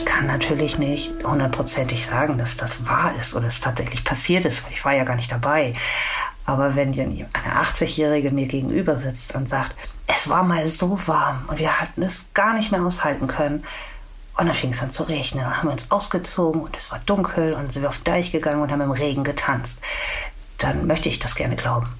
Ich 0.00 0.06
kann 0.06 0.26
natürlich 0.26 0.78
nicht 0.78 1.12
hundertprozentig 1.24 2.06
sagen, 2.06 2.38
dass 2.38 2.56
das 2.56 2.86
wahr 2.86 3.12
ist 3.20 3.34
oder 3.34 3.48
es 3.48 3.60
tatsächlich 3.60 4.02
passiert 4.02 4.46
ist, 4.46 4.64
weil 4.64 4.72
ich 4.72 4.82
war 4.82 4.94
ja 4.94 5.04
gar 5.04 5.14
nicht 5.14 5.30
dabei. 5.30 5.74
Aber 6.46 6.74
wenn 6.74 6.94
eine 6.94 7.28
80-Jährige 7.62 8.30
mir 8.30 8.46
gegenüber 8.46 8.96
sitzt 8.96 9.34
und 9.36 9.46
sagt, 9.46 9.76
es 10.06 10.30
war 10.30 10.42
mal 10.42 10.66
so 10.68 11.06
warm 11.06 11.44
und 11.48 11.58
wir 11.58 11.82
hatten 11.82 12.02
es 12.02 12.30
gar 12.32 12.54
nicht 12.54 12.72
mehr 12.72 12.82
aushalten 12.82 13.26
können. 13.26 13.62
Und 14.38 14.46
dann 14.46 14.54
fing 14.54 14.70
es 14.70 14.80
an 14.82 14.90
zu 14.90 15.02
regnen. 15.02 15.44
Dann 15.44 15.58
haben 15.58 15.68
wir 15.68 15.72
uns 15.72 15.90
ausgezogen 15.90 16.62
und 16.62 16.74
es 16.74 16.90
war 16.90 17.00
dunkel 17.00 17.52
und 17.52 17.70
sind 17.70 17.82
wir 17.82 17.90
auf 17.90 17.98
den 17.98 18.04
Deich 18.04 18.32
gegangen 18.32 18.62
und 18.62 18.72
haben 18.72 18.80
im 18.80 18.92
Regen 18.92 19.22
getanzt. 19.22 19.82
Dann 20.56 20.86
möchte 20.86 21.10
ich 21.10 21.18
das 21.18 21.34
gerne 21.34 21.56
glauben. 21.56 21.90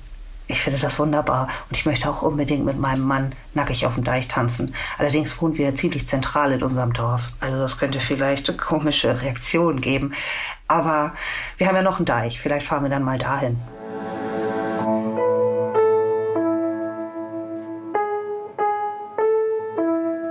Ich 0.50 0.62
finde 0.62 0.80
das 0.80 0.98
wunderbar 0.98 1.46
und 1.68 1.76
ich 1.76 1.86
möchte 1.86 2.10
auch 2.10 2.22
unbedingt 2.22 2.64
mit 2.64 2.76
meinem 2.76 3.04
Mann 3.04 3.32
nackig 3.54 3.86
auf 3.86 3.94
dem 3.94 4.02
Deich 4.02 4.26
tanzen. 4.26 4.74
Allerdings 4.98 5.40
wohnen 5.40 5.56
wir 5.56 5.72
ziemlich 5.76 6.08
zentral 6.08 6.50
in 6.50 6.64
unserem 6.64 6.92
Dorf. 6.92 7.28
Also 7.38 7.58
das 7.58 7.78
könnte 7.78 8.00
vielleicht 8.00 8.58
komische 8.58 9.22
Reaktionen 9.22 9.80
geben. 9.80 10.12
Aber 10.66 11.14
wir 11.56 11.68
haben 11.68 11.76
ja 11.76 11.82
noch 11.82 11.98
einen 11.98 12.06
Deich. 12.06 12.40
Vielleicht 12.40 12.66
fahren 12.66 12.82
wir 12.82 12.90
dann 12.90 13.04
mal 13.04 13.16
dahin. 13.16 13.60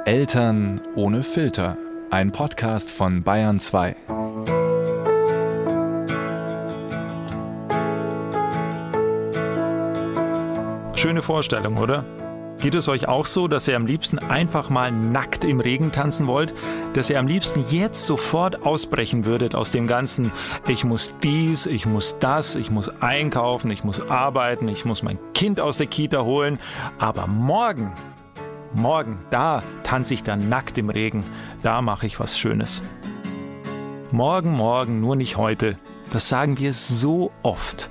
Eltern 0.03 0.81
ohne 0.95 1.23
Filter. 1.23 1.77
Ein 2.11 2.33
Podcast 2.33 2.91
von 2.91 3.23
Bayern 3.23 3.57
2. 3.57 3.95
Schöne 10.99 11.21
Vorstellung, 11.21 11.77
oder? 11.77 12.03
Geht 12.59 12.75
es 12.75 12.89
euch 12.89 13.07
auch 13.07 13.25
so, 13.25 13.47
dass 13.47 13.69
ihr 13.69 13.77
am 13.77 13.85
liebsten 13.85 14.19
einfach 14.19 14.69
mal 14.69 14.91
nackt 14.91 15.45
im 15.45 15.61
Regen 15.61 15.93
tanzen 15.93 16.27
wollt? 16.27 16.53
Dass 16.91 17.09
ihr 17.09 17.17
am 17.17 17.25
liebsten 17.25 17.63
jetzt 17.69 18.05
sofort 18.05 18.65
ausbrechen 18.65 19.23
würdet 19.23 19.55
aus 19.55 19.71
dem 19.71 19.87
ganzen, 19.87 20.29
ich 20.67 20.83
muss 20.83 21.15
dies, 21.23 21.67
ich 21.67 21.85
muss 21.85 22.19
das, 22.19 22.57
ich 22.57 22.69
muss 22.69 22.89
einkaufen, 23.01 23.71
ich 23.71 23.85
muss 23.85 24.09
arbeiten, 24.09 24.67
ich 24.67 24.83
muss 24.83 25.01
mein 25.01 25.17
Kind 25.33 25.61
aus 25.61 25.77
der 25.77 25.87
Kita 25.87 26.23
holen, 26.23 26.59
aber 26.97 27.27
morgen 27.27 27.93
Morgen, 28.73 29.19
da 29.31 29.63
tanze 29.83 30.13
ich 30.13 30.23
dann 30.23 30.49
nackt 30.49 30.77
im 30.77 30.89
Regen, 30.89 31.23
da 31.63 31.81
mache 31.81 32.07
ich 32.07 32.19
was 32.19 32.37
Schönes. 32.37 32.81
Morgen, 34.11 34.51
morgen, 34.51 34.99
nur 34.99 35.15
nicht 35.15 35.37
heute. 35.37 35.77
Das 36.11 36.27
sagen 36.27 36.57
wir 36.57 36.73
so 36.73 37.31
oft, 37.43 37.87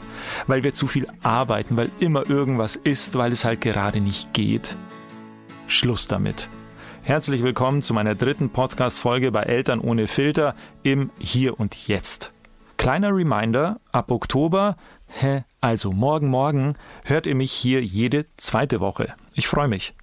weil 0.49 0.65
wir 0.65 0.75
zu 0.75 0.89
viel 0.89 1.07
arbeiten, 1.23 1.77
weil 1.77 1.91
immer 2.01 2.29
irgendwas 2.29 2.75
ist, 2.75 3.17
weil 3.17 3.31
es 3.31 3.45
halt 3.45 3.61
gerade 3.61 4.01
nicht 4.01 4.35
geht. 4.35 4.75
Schluss 5.69 6.09
damit. 6.09 6.49
Herzlich 7.03 7.45
willkommen 7.45 7.81
zu 7.81 7.95
meiner 7.95 8.17
dritten 8.17 8.51
Podcast-Folge 8.51 9.31
bei 9.31 9.45
Eltern 9.45 9.79
ohne 9.79 10.09
Filter 10.09 10.57
im 10.83 11.11
Hier 11.21 11.61
und 11.61 11.87
Jetzt. 11.87 12.33
Kleiner 12.77 13.15
Reminder, 13.15 13.81
ab 13.93 14.11
Oktober, 14.11 14.77
hä, 15.07 15.45
also 15.61 15.93
morgen, 15.93 16.29
morgen, 16.29 16.75
hört 17.05 17.27
ihr 17.27 17.37
mich 17.37 17.53
hier 17.53 17.85
jede 17.85 18.27
zweite 18.37 18.81
Woche. 18.81 19.15
Ich 19.35 19.47
freue 19.47 19.69
mich. 19.69 19.95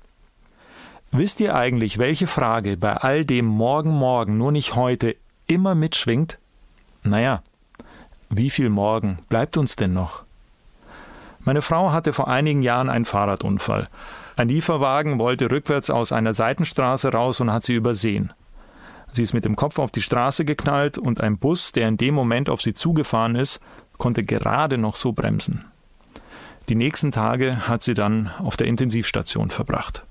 Wisst 1.12 1.42
ihr 1.42 1.54
eigentlich, 1.54 1.98
welche 1.98 2.28
Frage 2.28 2.78
bei 2.78 2.94
all 2.94 3.26
dem 3.26 3.46
Morgen, 3.46 3.92
Morgen, 3.92 4.38
nur 4.38 4.54
nicht 4.54 4.76
heute, 4.76 5.18
immer 5.48 5.76
mitschwingt? 5.76 6.40
Naja, 7.04 7.44
wie 8.38 8.50
viel 8.50 8.70
Morgen 8.70 9.20
bleibt 9.30 9.58
uns 9.58 9.76
denn 9.76 9.94
noch? 9.94 10.24
Meine 11.40 11.62
Frau 11.62 11.92
hatte 11.92 12.12
vor 12.12 12.28
einigen 12.28 12.64
Jahren 12.64 12.90
einen 12.90 13.06
Fahrradunfall. 13.06 13.88
Ein 14.36 14.50
Lieferwagen 14.50 15.20
wollte 15.20 15.52
rückwärts 15.52 15.90
aus 15.90 16.12
einer 16.12 16.34
Seitenstraße 16.34 17.12
raus 17.12 17.40
und 17.40 17.52
hat 17.52 17.64
sie 17.64 17.76
übersehen. 17.76 18.34
Sie 19.12 19.22
ist 19.22 19.34
mit 19.34 19.46
dem 19.46 19.56
Kopf 19.56 19.80
auf 19.80 19.92
die 19.92 20.02
Straße 20.02 20.44
geknallt 20.44 20.98
und 20.98 21.22
ein 21.22 21.38
Bus, 21.38 21.72
der 21.72 21.88
in 21.88 21.98
dem 21.98 22.16
Moment 22.16 22.50
auf 22.50 22.62
sie 22.62 22.74
zugefahren 22.74 23.36
ist, 23.36 23.62
konnte 23.98 24.24
gerade 24.24 24.78
noch 24.78 24.96
so 24.96 25.14
bremsen. 25.14 25.64
Die 26.68 26.76
nächsten 26.76 27.12
Tage 27.12 27.68
hat 27.68 27.84
sie 27.84 27.94
dann 27.94 28.32
auf 28.40 28.58
der 28.58 28.68
Intensivstation 28.68 29.52
verbracht. 29.52 30.04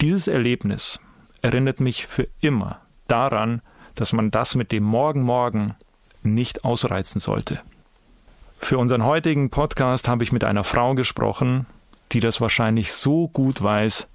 Dieses 0.00 0.26
Erlebnis 0.26 0.98
erinnert 1.42 1.78
mich 1.78 2.06
für 2.06 2.26
immer 2.40 2.80
daran, 3.06 3.60
dass 3.94 4.12
man 4.12 4.30
das 4.30 4.54
mit 4.54 4.72
dem 4.72 4.82
Morgen 4.82 5.22
Morgen 5.22 5.76
nicht 6.22 6.64
ausreizen 6.64 7.20
sollte. 7.20 7.60
Für 8.58 8.78
unseren 8.78 9.04
heutigen 9.04 9.50
Podcast 9.50 10.08
habe 10.08 10.22
ich 10.22 10.32
mit 10.32 10.44
einer 10.44 10.64
Frau 10.64 10.94
gesprochen, 10.94 11.66
die 12.12 12.20
das 12.20 12.40
wahrscheinlich 12.40 12.92
so 12.92 13.28
gut 13.28 13.62
weiß 13.62 14.06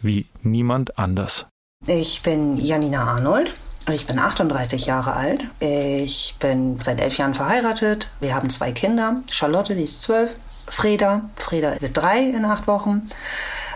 wie 0.00 0.26
niemand 0.42 0.98
anders. 0.98 1.46
Ich 1.86 2.22
bin 2.22 2.58
Janina 2.58 3.04
Arnold. 3.04 3.54
Ich 3.90 4.06
bin 4.06 4.18
38 4.18 4.86
Jahre 4.86 5.14
alt. 5.14 5.44
Ich 5.60 6.36
bin 6.38 6.78
seit 6.78 7.00
elf 7.00 7.16
Jahren 7.16 7.34
verheiratet. 7.34 8.08
Wir 8.20 8.34
haben 8.34 8.50
zwei 8.50 8.72
Kinder. 8.72 9.22
Charlotte, 9.30 9.74
die 9.74 9.82
ist 9.82 10.00
zwölf. 10.02 10.36
Freda. 10.68 11.22
Freda 11.36 11.80
wird 11.80 11.96
drei 11.96 12.20
in 12.22 12.44
acht 12.44 12.66
Wochen 12.66 13.08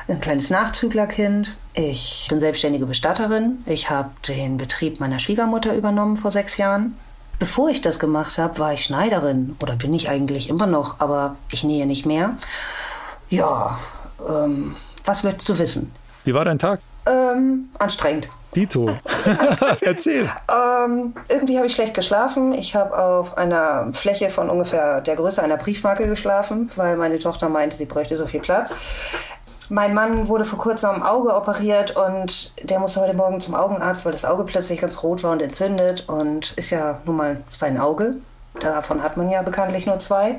ein 0.08 0.20
kleines 0.20 0.50
Nachzüglerkind. 0.50 1.54
Ich 1.74 2.26
bin 2.28 2.38
selbstständige 2.38 2.86
Bestatterin. 2.86 3.62
Ich 3.66 3.90
habe 3.90 4.10
den 4.28 4.56
Betrieb 4.56 5.00
meiner 5.00 5.18
Schwiegermutter 5.18 5.74
übernommen 5.74 6.16
vor 6.16 6.32
sechs 6.32 6.56
Jahren. 6.56 6.96
Bevor 7.38 7.68
ich 7.68 7.82
das 7.82 7.98
gemacht 7.98 8.38
habe, 8.38 8.58
war 8.58 8.72
ich 8.72 8.84
Schneiderin 8.84 9.56
oder 9.60 9.76
bin 9.76 9.92
ich 9.92 10.08
eigentlich 10.08 10.48
immer 10.48 10.66
noch, 10.66 11.00
aber 11.00 11.36
ich 11.50 11.64
nähe 11.64 11.86
nicht 11.86 12.06
mehr. 12.06 12.36
Ja, 13.28 13.78
ähm, 14.26 14.76
was 15.04 15.22
willst 15.22 15.48
du 15.48 15.58
wissen? 15.58 15.92
Wie 16.24 16.32
war 16.32 16.44
dein 16.44 16.58
Tag? 16.58 16.80
Ähm, 17.06 17.68
anstrengend. 17.78 18.28
Dito, 18.54 18.90
erzähl. 19.82 20.30
ähm, 20.50 21.12
irgendwie 21.28 21.58
habe 21.58 21.66
ich 21.66 21.74
schlecht 21.74 21.92
geschlafen. 21.92 22.54
Ich 22.54 22.74
habe 22.74 22.96
auf 22.96 23.36
einer 23.36 23.92
Fläche 23.92 24.30
von 24.30 24.48
ungefähr 24.48 25.02
der 25.02 25.14
Größe 25.14 25.42
einer 25.42 25.58
Briefmarke 25.58 26.08
geschlafen, 26.08 26.70
weil 26.76 26.96
meine 26.96 27.18
Tochter 27.18 27.50
meinte, 27.50 27.76
sie 27.76 27.84
bräuchte 27.84 28.16
so 28.16 28.24
viel 28.24 28.40
Platz. 28.40 28.72
Mein 29.68 29.94
Mann 29.94 30.28
wurde 30.28 30.44
vor 30.44 30.60
kurzem 30.60 30.90
am 30.90 31.02
Auge 31.02 31.34
operiert 31.34 31.96
und 31.96 32.52
der 32.68 32.78
musste 32.78 33.00
heute 33.00 33.16
Morgen 33.16 33.40
zum 33.40 33.56
Augenarzt, 33.56 34.04
weil 34.04 34.12
das 34.12 34.24
Auge 34.24 34.44
plötzlich 34.44 34.80
ganz 34.80 35.02
rot 35.02 35.24
war 35.24 35.32
und 35.32 35.42
entzündet 35.42 36.08
und 36.08 36.52
ist 36.52 36.70
ja 36.70 37.00
nun 37.04 37.16
mal 37.16 37.42
sein 37.50 37.78
Auge. 37.80 38.16
Davon 38.60 39.02
hat 39.02 39.16
man 39.16 39.28
ja 39.28 39.42
bekanntlich 39.42 39.86
nur 39.86 39.98
zwei. 39.98 40.38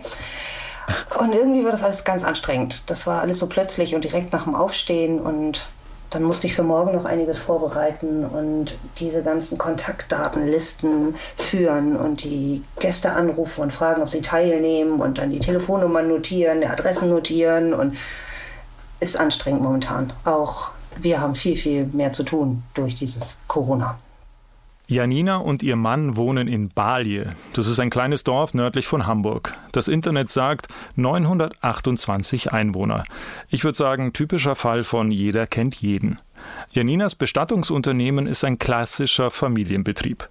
Und 1.20 1.34
irgendwie 1.34 1.66
war 1.66 1.72
das 1.72 1.84
alles 1.84 2.06
ganz 2.06 2.24
anstrengend. 2.24 2.84
Das 2.86 3.06
war 3.06 3.22
alles 3.22 3.40
so 3.40 3.48
plötzlich 3.48 3.96
und 3.96 4.06
direkt 4.06 4.32
nach 4.32 4.46
dem 4.46 4.56
Aufstehen 4.56 5.20
und 5.20 5.68
dann 6.10 6.24
musste 6.24 6.48
ich 6.48 6.56
für 6.56 6.64
morgen 6.64 6.96
noch 6.96 7.04
einiges 7.04 7.40
vorbereiten 7.40 8.24
und 8.24 8.78
diese 8.98 9.24
ganzen 9.24 9.58
Kontaktdatenlisten 9.58 11.16
führen 11.36 11.98
und 11.98 12.24
die 12.24 12.64
Gäste 12.80 13.12
anrufen 13.12 13.62
und 13.64 13.74
fragen, 13.74 14.02
ob 14.02 14.10
sie 14.10 14.22
teilnehmen 14.22 15.02
und 15.02 15.18
dann 15.18 15.32
die 15.32 15.40
Telefonnummern 15.40 16.08
notieren, 16.08 16.62
die 16.62 16.68
Adressen 16.68 17.10
notieren 17.10 17.74
und 17.74 17.98
ist 19.00 19.18
anstrengend 19.18 19.62
momentan. 19.62 20.14
Auch 20.26 20.72
wir 21.00 21.22
haben 21.22 21.36
viel, 21.36 21.58
viel 21.58 21.86
mehr 21.86 22.12
zu 22.14 22.24
tun 22.24 22.64
durch 22.74 22.96
dieses 22.96 23.38
Corona. 23.48 23.98
Janina 24.90 25.36
und 25.36 25.64
ihr 25.64 25.76
Mann 25.76 26.16
wohnen 26.16 26.48
in 26.48 26.70
Balje. 26.70 27.32
Das 27.54 27.68
ist 27.68 27.78
ein 27.80 27.90
kleines 27.90 28.24
Dorf 28.24 28.54
nördlich 28.54 28.88
von 28.88 29.06
Hamburg. 29.06 29.54
Das 29.74 29.90
Internet 29.90 30.30
sagt 30.30 30.68
928 30.96 32.54
Einwohner. 32.54 33.04
Ich 33.50 33.66
würde 33.66 33.78
sagen, 33.78 34.14
typischer 34.14 34.56
Fall 34.56 34.86
von 34.86 35.12
jeder 35.12 35.46
kennt 35.46 35.76
jeden. 35.76 36.20
Janinas 36.72 37.16
Bestattungsunternehmen 37.16 38.28
ist 38.28 38.46
ein 38.46 38.60
klassischer 38.60 39.30
Familienbetrieb. 39.30 40.30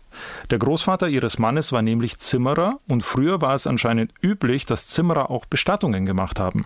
Der 0.50 0.58
Großvater 0.58 1.08
ihres 1.08 1.38
Mannes 1.38 1.72
war 1.72 1.82
nämlich 1.82 2.18
Zimmerer 2.18 2.78
und 2.88 3.02
früher 3.02 3.42
war 3.42 3.54
es 3.54 3.66
anscheinend 3.66 4.12
üblich, 4.22 4.64
dass 4.64 4.88
Zimmerer 4.88 5.30
auch 5.30 5.44
Bestattungen 5.44 6.06
gemacht 6.06 6.40
haben. 6.40 6.64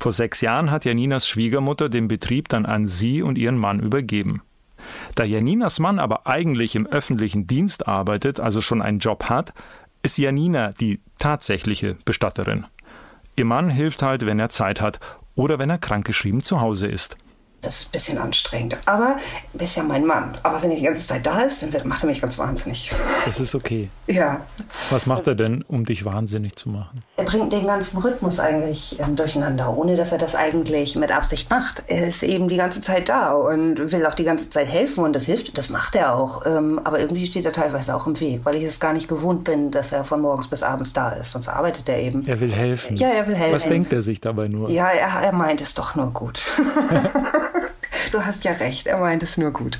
Vor 0.00 0.12
sechs 0.12 0.40
Jahren 0.40 0.70
hat 0.70 0.86
Janinas 0.86 1.28
Schwiegermutter 1.28 1.90
den 1.90 2.08
Betrieb 2.08 2.48
dann 2.48 2.64
an 2.64 2.88
sie 2.88 3.22
und 3.22 3.36
ihren 3.36 3.58
Mann 3.58 3.80
übergeben. 3.80 4.40
Da 5.14 5.24
Janinas 5.24 5.78
Mann 5.78 5.98
aber 5.98 6.26
eigentlich 6.26 6.74
im 6.74 6.86
öffentlichen 6.86 7.46
Dienst 7.46 7.86
arbeitet, 7.86 8.40
also 8.40 8.62
schon 8.62 8.80
einen 8.80 8.98
Job 8.98 9.24
hat, 9.24 9.52
ist 10.02 10.16
Janina 10.16 10.70
die 10.70 11.00
tatsächliche 11.18 11.98
Bestatterin. 12.06 12.66
Ihr 13.36 13.44
Mann 13.44 13.68
hilft 13.68 14.00
halt, 14.00 14.24
wenn 14.24 14.38
er 14.40 14.48
Zeit 14.48 14.80
hat 14.80 15.00
oder 15.34 15.58
wenn 15.58 15.68
er 15.68 15.78
krankgeschrieben 15.78 16.40
zu 16.40 16.62
Hause 16.62 16.86
ist. 16.86 17.18
Das 17.62 17.80
ist 17.80 17.88
ein 17.88 17.92
bisschen 17.92 18.18
anstrengend. 18.18 18.78
Aber 18.86 19.18
er 19.52 19.60
ist 19.60 19.76
ja 19.76 19.82
mein 19.82 20.06
Mann. 20.06 20.38
Aber 20.42 20.62
wenn 20.62 20.70
er 20.70 20.76
die 20.76 20.82
ganze 20.82 21.06
Zeit 21.06 21.26
da 21.26 21.40
ist, 21.42 21.62
dann 21.62 21.88
macht 21.88 22.02
er 22.02 22.06
mich 22.06 22.20
ganz 22.20 22.38
wahnsinnig. 22.38 22.90
Das 23.24 23.38
ist 23.38 23.54
okay. 23.54 23.90
Ja. 24.06 24.46
Was 24.90 25.06
macht 25.06 25.26
er 25.26 25.34
denn, 25.34 25.62
um 25.68 25.84
dich 25.84 26.04
wahnsinnig 26.04 26.56
zu 26.56 26.70
machen? 26.70 27.02
Er 27.16 27.24
bringt 27.24 27.52
den 27.52 27.66
ganzen 27.66 27.98
Rhythmus 27.98 28.40
eigentlich 28.40 28.98
ähm, 28.98 29.14
durcheinander, 29.14 29.76
ohne 29.76 29.96
dass 29.96 30.12
er 30.12 30.18
das 30.18 30.34
eigentlich 30.34 30.96
mit 30.96 31.12
Absicht 31.12 31.50
macht. 31.50 31.82
Er 31.86 32.08
ist 32.08 32.22
eben 32.22 32.48
die 32.48 32.56
ganze 32.56 32.80
Zeit 32.80 33.08
da 33.10 33.32
und 33.32 33.92
will 33.92 34.06
auch 34.06 34.14
die 34.14 34.24
ganze 34.24 34.48
Zeit 34.48 34.68
helfen 34.68 35.04
und 35.04 35.12
das 35.12 35.26
hilft, 35.26 35.58
das 35.58 35.68
macht 35.68 35.94
er 35.94 36.14
auch. 36.14 36.46
Ähm, 36.46 36.80
aber 36.84 36.98
irgendwie 36.98 37.26
steht 37.26 37.44
er 37.44 37.52
teilweise 37.52 37.94
auch 37.94 38.06
im 38.06 38.18
Weg, 38.20 38.40
weil 38.44 38.56
ich 38.56 38.64
es 38.64 38.80
gar 38.80 38.94
nicht 38.94 39.08
gewohnt 39.08 39.44
bin, 39.44 39.70
dass 39.70 39.92
er 39.92 40.04
von 40.04 40.22
morgens 40.22 40.48
bis 40.48 40.62
abends 40.62 40.94
da 40.94 41.10
ist. 41.10 41.32
Sonst 41.32 41.48
arbeitet 41.48 41.88
er 41.88 41.98
eben. 41.98 42.26
Er 42.26 42.40
will 42.40 42.52
helfen. 42.52 42.96
Ja, 42.96 43.08
er 43.08 43.26
will 43.26 43.34
helfen. 43.34 43.54
Was 43.54 43.68
denkt 43.68 43.92
er 43.92 44.00
sich 44.00 44.20
dabei 44.20 44.48
nur? 44.48 44.70
Ja, 44.70 44.88
er, 44.88 45.20
er 45.20 45.32
meint 45.32 45.60
es 45.60 45.74
doch 45.74 45.94
nur 45.94 46.10
gut. 46.10 46.40
du 48.12 48.24
hast 48.24 48.44
ja 48.44 48.52
recht, 48.52 48.86
er 48.86 49.00
meint 49.00 49.22
es 49.22 49.36
nur 49.36 49.50
gut. 49.50 49.78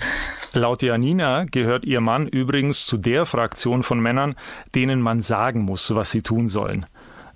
Laut 0.52 0.82
Janina 0.82 1.44
gehört 1.44 1.84
ihr 1.84 2.00
Mann 2.00 2.26
übrigens 2.26 2.86
zu 2.86 2.96
der 2.96 3.26
Fraktion 3.26 3.82
von 3.82 4.00
Männern, 4.00 4.34
denen 4.74 5.00
man 5.00 5.22
sagen 5.22 5.62
muss, 5.62 5.94
was 5.94 6.10
sie 6.10 6.22
tun 6.22 6.48
sollen. 6.48 6.86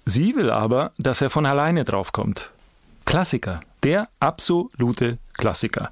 Sie 0.04 0.34
will 0.36 0.50
aber, 0.50 0.92
dass 0.98 1.20
er 1.20 1.30
von 1.30 1.46
alleine 1.46 1.84
draufkommt. 1.84 2.50
Klassiker, 3.04 3.60
der 3.82 4.08
absolute 4.20 5.18
Klassiker. 5.34 5.90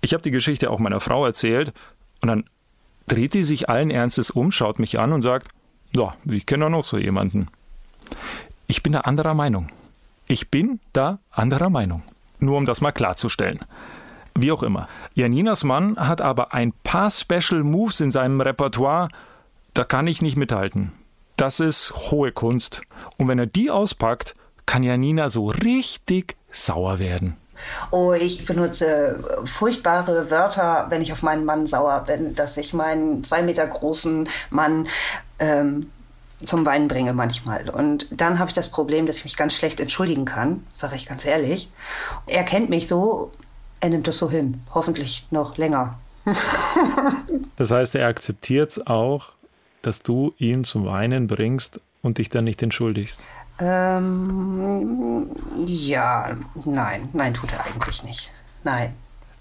Ich 0.00 0.12
habe 0.12 0.22
die 0.22 0.30
Geschichte 0.30 0.70
auch 0.70 0.78
meiner 0.78 1.00
Frau 1.00 1.24
erzählt 1.24 1.72
und 2.20 2.28
dann 2.28 2.44
dreht 3.06 3.34
die 3.34 3.44
sich 3.44 3.68
allen 3.68 3.90
Ernstes 3.90 4.30
um, 4.30 4.50
schaut 4.50 4.78
mich 4.78 4.98
an 4.98 5.12
und 5.12 5.22
sagt, 5.22 5.48
ja, 5.92 6.14
ich 6.24 6.46
kenne 6.46 6.64
doch 6.64 6.70
noch 6.70 6.84
so 6.84 6.98
jemanden. 6.98 7.48
Ich 8.66 8.82
bin 8.82 8.94
da 8.94 9.00
anderer 9.00 9.34
Meinung. 9.34 9.68
Ich 10.26 10.50
bin 10.50 10.80
da 10.92 11.18
anderer 11.30 11.70
Meinung. 11.70 12.02
Nur 12.38 12.56
um 12.56 12.66
das 12.66 12.80
mal 12.80 12.92
klarzustellen. 12.92 13.60
Wie 14.36 14.50
auch 14.50 14.62
immer. 14.62 14.88
Janinas 15.14 15.62
Mann 15.62 15.96
hat 15.96 16.20
aber 16.20 16.52
ein 16.52 16.72
paar 16.82 17.10
Special 17.10 17.62
Moves 17.62 18.00
in 18.00 18.10
seinem 18.10 18.40
Repertoire, 18.40 19.08
da 19.74 19.84
kann 19.84 20.06
ich 20.06 20.22
nicht 20.22 20.36
mithalten. 20.36 20.92
Das 21.36 21.60
ist 21.60 21.92
hohe 22.10 22.32
Kunst. 22.32 22.80
Und 23.16 23.28
wenn 23.28 23.38
er 23.38 23.46
die 23.46 23.70
auspackt, 23.70 24.34
kann 24.66 24.82
Janina 24.82 25.30
so 25.30 25.46
richtig 25.46 26.36
sauer 26.50 26.98
werden. 26.98 27.36
Oh, 27.90 28.12
ich 28.12 28.44
benutze 28.46 29.20
furchtbare 29.44 30.30
Wörter, 30.30 30.86
wenn 30.88 31.02
ich 31.02 31.12
auf 31.12 31.22
meinen 31.22 31.44
Mann 31.44 31.66
sauer 31.66 32.00
bin, 32.00 32.34
dass 32.34 32.56
ich 32.56 32.72
meinen 32.72 33.22
zwei 33.22 33.42
Meter 33.42 33.66
großen 33.66 34.28
Mann 34.50 34.88
ähm, 35.38 35.90
zum 36.44 36.66
Weinen 36.66 36.88
bringe 36.88 37.12
manchmal. 37.12 37.70
Und 37.70 38.08
dann 38.10 38.38
habe 38.38 38.50
ich 38.50 38.54
das 38.54 38.68
Problem, 38.68 39.06
dass 39.06 39.18
ich 39.18 39.24
mich 39.24 39.36
ganz 39.36 39.54
schlecht 39.54 39.80
entschuldigen 39.80 40.24
kann, 40.24 40.66
sage 40.74 40.96
ich 40.96 41.06
ganz 41.06 41.24
ehrlich. 41.24 41.70
Er 42.26 42.42
kennt 42.42 42.70
mich 42.70 42.88
so, 42.88 43.30
er 43.84 43.90
nimmt 43.90 44.08
es 44.08 44.16
so 44.16 44.30
hin. 44.30 44.62
Hoffentlich 44.72 45.26
noch 45.30 45.58
länger. 45.58 45.98
das 47.56 47.70
heißt, 47.70 47.94
er 47.96 48.08
akzeptiert 48.08 48.70
es 48.70 48.86
auch, 48.86 49.32
dass 49.82 50.02
du 50.02 50.32
ihn 50.38 50.64
zum 50.64 50.86
Weinen 50.86 51.26
bringst 51.26 51.82
und 52.00 52.16
dich 52.16 52.30
dann 52.30 52.44
nicht 52.44 52.62
entschuldigst? 52.62 53.26
Ähm, 53.58 55.26
ja, 55.66 56.34
nein, 56.64 57.10
nein, 57.12 57.34
tut 57.34 57.52
er 57.52 57.66
eigentlich 57.66 58.02
nicht. 58.04 58.32
Nein. 58.64 58.94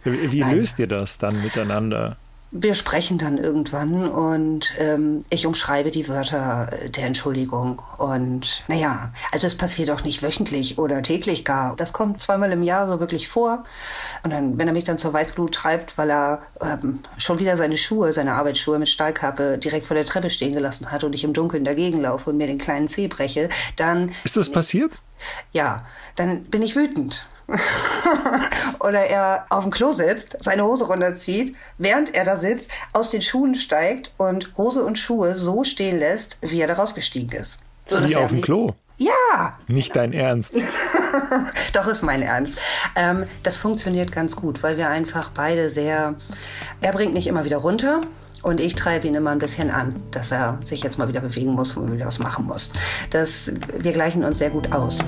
Wie, 0.04 0.34
wie 0.34 0.44
löst 0.44 0.78
ihr 0.78 0.88
das 0.88 1.18
dann 1.18 1.42
miteinander? 1.42 2.18
Wir 2.56 2.76
sprechen 2.76 3.18
dann 3.18 3.40
irgendwann 3.40 4.08
und 4.08 4.76
ähm, 4.78 5.26
ich 5.32 5.48
umschreibe 5.48 5.90
die 5.90 6.08
Wörter 6.08 6.70
der 6.88 7.06
Entschuldigung. 7.06 7.82
Und 7.98 8.64
naja, 8.68 9.12
also 9.32 9.48
es 9.48 9.58
passiert 9.58 9.90
auch 9.90 10.04
nicht 10.04 10.22
wöchentlich 10.22 10.78
oder 10.78 11.02
täglich 11.02 11.46
gar. 11.46 11.76
Das 11.76 11.94
kommt 11.94 12.22
zweimal 12.22 12.52
im 12.52 12.62
Jahr 12.62 12.88
so 12.88 13.00
wirklich 13.00 13.28
vor. 13.28 13.64
Und 14.22 14.30
dann, 14.30 14.60
wenn 14.60 14.68
er 14.68 14.74
mich 14.74 14.84
dann 14.84 15.00
zur 15.00 15.12
Weißglut 15.14 15.52
treibt, 15.52 15.98
weil 15.98 16.12
er 16.12 16.44
ähm, 16.62 17.00
schon 17.18 17.40
wieder 17.40 17.58
seine 17.58 17.78
Schuhe, 17.78 18.14
seine 18.14 18.34
Arbeitsschuhe 18.34 18.78
mit 18.78 18.90
Stahlkappe 18.90 19.58
direkt 19.58 19.88
vor 19.88 19.96
der 19.96 20.06
Treppe 20.06 20.30
stehen 20.30 20.54
gelassen 20.54 20.92
hat 20.92 21.04
und 21.04 21.16
ich 21.16 21.24
im 21.24 21.34
Dunkeln 21.34 21.66
dagegen 21.66 22.02
laufe 22.02 22.30
und 22.30 22.38
mir 22.38 22.48
den 22.48 22.60
kleinen 22.60 22.88
Zeh 22.88 23.08
breche, 23.08 23.50
dann. 23.78 24.12
Ist 24.24 24.38
das 24.38 24.52
passiert? 24.52 25.00
Ja, 25.54 25.86
dann 26.16 26.44
bin 26.44 26.62
ich 26.62 26.76
wütend. 26.76 27.26
oder 28.80 29.02
er 29.06 29.46
auf 29.50 29.64
dem 29.64 29.72
Klo 29.72 29.94
sitzt, 29.94 30.38
seine 30.40 30.64
Hose 30.64 30.86
runterzieht, 30.86 31.56
während 31.78 32.16
er 32.16 32.26
da 32.26 32.38
sitzt, 32.38 32.72
aus 32.94 33.12
den 33.12 33.22
Schuhen 33.22 33.56
steigt 33.56 34.12
und 34.18 34.52
Hose 34.58 34.84
und 34.84 34.98
Schuhe 34.98 35.36
so 35.36 35.64
stehen 35.64 36.00
lässt, 36.00 36.38
wie 36.42 36.62
er 36.62 36.68
da 36.68 36.76
rausgestiegen 36.76 37.32
ist. 37.32 37.60
So, 37.88 38.04
Wie 38.08 38.16
auf 38.16 38.32
dem 38.32 38.42
Klo? 38.42 38.72
Ja. 38.98 39.58
Nicht 39.68 39.96
dein 39.96 40.14
Ernst. 40.14 40.56
Doch, 41.74 41.88
ist 41.88 42.02
mein 42.02 42.22
Ernst. 42.22 42.58
Ähm, 42.96 43.26
das 43.44 43.58
funktioniert 43.58 44.12
ganz 44.12 44.36
gut, 44.36 44.64
weil 44.64 44.78
wir 44.78 44.90
einfach 44.90 45.30
beide 45.30 45.70
sehr. 45.70 46.16
Er 46.82 46.92
bringt 46.92 47.14
mich 47.14 47.28
immer 47.28 47.44
wieder 47.44 47.58
runter 47.58 48.02
und 48.42 48.62
ich 48.62 48.76
treibe 48.76 49.08
ihn 49.08 49.16
immer 49.16 49.32
ein 49.32 49.40
bisschen 49.40 49.72
an, 49.72 49.96
dass 50.12 50.32
er 50.32 50.60
sich 50.64 50.84
jetzt 50.84 50.98
mal 50.98 51.08
wieder 51.08 51.22
bewegen 51.22 51.54
muss 51.54 51.76
und 51.76 51.92
wieder 51.92 52.06
was 52.06 52.20
machen 52.20 52.46
muss. 52.46 52.70
Das, 53.10 53.52
wir 53.78 53.92
gleichen 53.92 54.24
uns 54.24 54.40
sehr 54.40 54.50
gut 54.50 54.72
aus. 54.74 55.00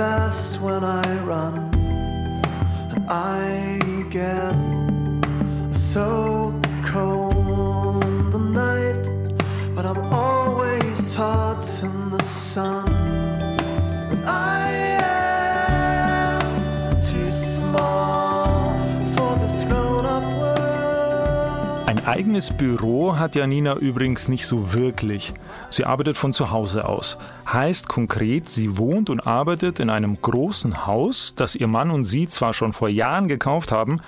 Fast 0.00 0.58
when 0.62 0.82
I 0.82 1.06
run. 1.24 1.56
And 2.94 3.04
I 3.10 3.78
get 4.08 4.56
so 5.76 6.58
cold 6.82 8.02
in 8.04 8.30
the 8.30 8.38
night, 8.38 9.04
but 9.74 9.84
I'm 9.84 10.02
always 10.10 11.12
hot 11.12 11.66
in 11.82 12.10
the 12.16 12.24
sun. 12.24 12.89
Eigenes 22.10 22.50
Büro 22.50 23.18
hat 23.18 23.36
Janina 23.36 23.76
übrigens 23.76 24.26
nicht 24.26 24.44
so 24.44 24.72
wirklich. 24.72 25.32
Sie 25.70 25.84
arbeitet 25.84 26.18
von 26.18 26.32
zu 26.32 26.50
Hause 26.50 26.88
aus. 26.88 27.18
Heißt 27.46 27.88
konkret, 27.88 28.48
sie 28.48 28.76
wohnt 28.76 29.10
und 29.10 29.24
arbeitet 29.28 29.78
in 29.78 29.90
einem 29.90 30.20
großen 30.20 30.88
Haus, 30.88 31.34
das 31.36 31.54
ihr 31.54 31.68
Mann 31.68 31.92
und 31.92 32.04
sie 32.04 32.26
zwar 32.26 32.52
schon 32.52 32.72
vor 32.72 32.88
Jahren 32.88 33.28
gekauft 33.28 33.70
haben, 33.70 34.00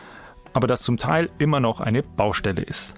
aber 0.52 0.66
das 0.66 0.82
zum 0.82 0.98
Teil 0.98 1.30
immer 1.38 1.60
noch 1.60 1.78
eine 1.78 2.02
Baustelle 2.02 2.62
ist. 2.62 2.94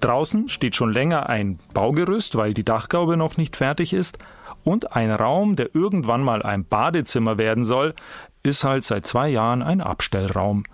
Draußen 0.00 0.48
steht 0.48 0.74
schon 0.74 0.90
länger 0.90 1.28
ein 1.28 1.58
Baugerüst, 1.74 2.36
weil 2.36 2.54
die 2.54 2.64
Dachgaube 2.64 3.18
noch 3.18 3.36
nicht 3.36 3.56
fertig 3.56 3.92
ist, 3.92 4.16
und 4.64 4.96
ein 4.96 5.10
Raum, 5.10 5.56
der 5.56 5.74
irgendwann 5.74 6.22
mal 6.22 6.42
ein 6.42 6.64
Badezimmer 6.64 7.36
werden 7.36 7.64
soll, 7.64 7.94
ist 8.42 8.64
halt 8.64 8.84
seit 8.84 9.04
zwei 9.04 9.28
Jahren 9.28 9.62
ein 9.62 9.82
Abstellraum. 9.82 10.64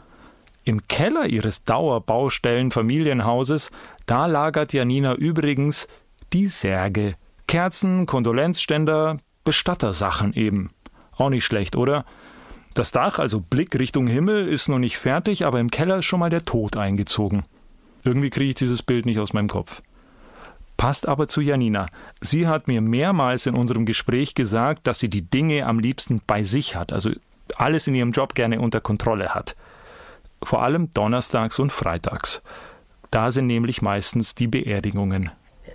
Im 0.65 0.87
Keller 0.87 1.27
ihres 1.27 1.65
Dauerbaustellenfamilienhauses, 1.65 3.73
da 4.07 4.27
lagert 4.27 4.73
Janina 4.73 5.15
übrigens 5.15 5.89
die 6.33 6.47
Särge. 6.47 7.17
Kerzen, 7.49 8.07
Kondolenzständer, 8.07 9.19
Bestattersachen 9.45 10.35
eben. 10.35 10.71
Auch 11.17 11.31
nicht 11.31 11.45
schlecht, 11.45 11.75
oder? 11.77 12.05
Das 12.75 12.93
Dach, 12.93 13.19
also 13.19 13.41
Blick 13.41 13.77
Richtung 13.79 14.07
Himmel, 14.07 14.49
ist 14.49 14.69
noch 14.69 14.79
nicht 14.79 14.99
fertig, 14.99 15.45
aber 15.45 15.59
im 15.59 15.71
Keller 15.71 15.99
ist 15.99 16.05
schon 16.05 16.21
mal 16.21 16.31
der 16.31 16.45
Tod 16.45 16.77
eingezogen. 16.77 17.43
Irgendwie 18.05 18.31
kriege 18.31 18.51
ich 18.51 18.55
dieses 18.55 18.83
Bild 18.83 19.05
nicht 19.05 19.19
aus 19.19 19.33
meinem 19.33 19.49
Kopf. 19.49 19.83
Passt 20.77 21.09
aber 21.09 21.27
zu 21.29 21.41
Janina. 21.41 21.87
Sie 22.21 22.47
hat 22.47 22.69
mir 22.69 22.81
mehrmals 22.81 23.47
in 23.47 23.55
unserem 23.55 23.85
Gespräch 23.85 24.35
gesagt, 24.35 24.87
dass 24.87 25.01
sie 25.01 25.11
die 25.11 25.29
Dinge 25.29 25.67
am 25.67 25.81
liebsten 25.81 26.23
bei 26.27 26.45
sich 26.45 26.77
hat, 26.77 26.93
also 26.93 27.11
alles 27.57 27.89
in 27.89 27.95
ihrem 27.95 28.13
Job 28.13 28.35
gerne 28.35 28.61
unter 28.61 28.81
Kontrolle 28.81 29.35
hat 29.35 29.55
vor 30.43 30.63
allem 30.63 30.91
donnerstags 30.93 31.59
und 31.59 31.73
freitags. 31.73 32.43
Da 33.11 33.31
sind 33.31 33.47
nämlich 33.47 33.83
meistens 33.83 34.35
die 34.35 34.47
Beerdigungen. 34.47 35.31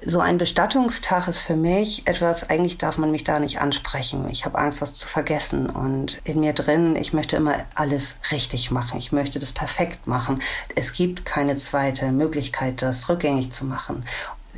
So 0.05 0.19
ein 0.19 0.37
Bestattungstag 0.37 1.27
ist 1.27 1.39
für 1.39 1.55
mich 1.55 2.05
etwas, 2.07 2.49
eigentlich 2.49 2.77
darf 2.77 2.97
man 2.97 3.09
mich 3.09 3.23
da 3.23 3.39
nicht 3.39 3.61
ansprechen. 3.61 4.29
Ich 4.29 4.45
habe 4.45 4.57
Angst, 4.57 4.81
was 4.81 4.95
zu 4.95 5.07
vergessen. 5.07 5.69
Und 5.69 6.19
in 6.23 6.39
mir 6.39 6.53
drin, 6.53 6.95
ich 6.95 7.13
möchte 7.13 7.37
immer 7.37 7.65
alles 7.73 8.19
richtig 8.31 8.69
machen. 8.69 8.99
Ich 8.99 9.11
möchte 9.11 9.39
das 9.39 9.53
perfekt 9.53 10.05
machen. 10.05 10.41
Es 10.75 10.93
gibt 10.93 11.25
keine 11.25 11.55
zweite 11.55 12.11
Möglichkeit, 12.11 12.81
das 12.81 13.07
rückgängig 13.07 13.51
zu 13.51 13.65
machen. 13.65 14.03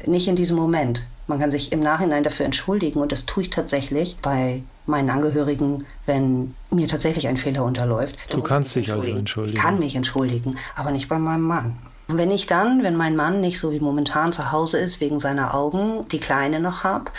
Nicht 0.05 0.27
in 0.27 0.35
diesem 0.35 0.57
Moment. 0.57 1.05
Man 1.29 1.39
kann 1.39 1.51
sich 1.51 1.71
im 1.71 1.79
Nachhinein 1.79 2.23
dafür 2.23 2.47
entschuldigen 2.47 2.99
und 2.99 3.11
das 3.11 3.27
tue 3.27 3.43
ich 3.43 3.51
tatsächlich 3.51 4.17
bei 4.19 4.63
meinen 4.87 5.11
Angehörigen, 5.11 5.77
wenn 6.07 6.55
mir 6.71 6.87
tatsächlich 6.87 7.27
ein 7.27 7.37
Fehler 7.37 7.63
unterläuft. 7.65 8.17
Du 8.31 8.41
kannst 8.41 8.75
dich 8.75 8.91
also 8.91 9.11
entschuldigen. 9.11 9.55
Ich 9.55 9.61
kann 9.61 9.77
mich 9.77 9.95
entschuldigen, 9.95 10.57
aber 10.75 10.89
nicht 10.89 11.07
bei 11.07 11.19
meinem 11.19 11.43
Mann. 11.43 11.77
Und 12.09 12.17
wenn 12.17 12.31
ich 12.31 12.47
dann, 12.47 12.81
wenn 12.81 12.95
mein 12.95 13.15
Mann 13.15 13.39
nicht 13.39 13.59
so 13.59 13.71
wie 13.71 13.79
momentan 13.79 14.33
zu 14.33 14.51
Hause 14.51 14.79
ist, 14.79 14.99
wegen 14.99 15.19
seiner 15.19 15.53
Augen, 15.53 16.07
die 16.07 16.19
Kleine 16.19 16.59
noch 16.59 16.83
hab, 16.83 17.11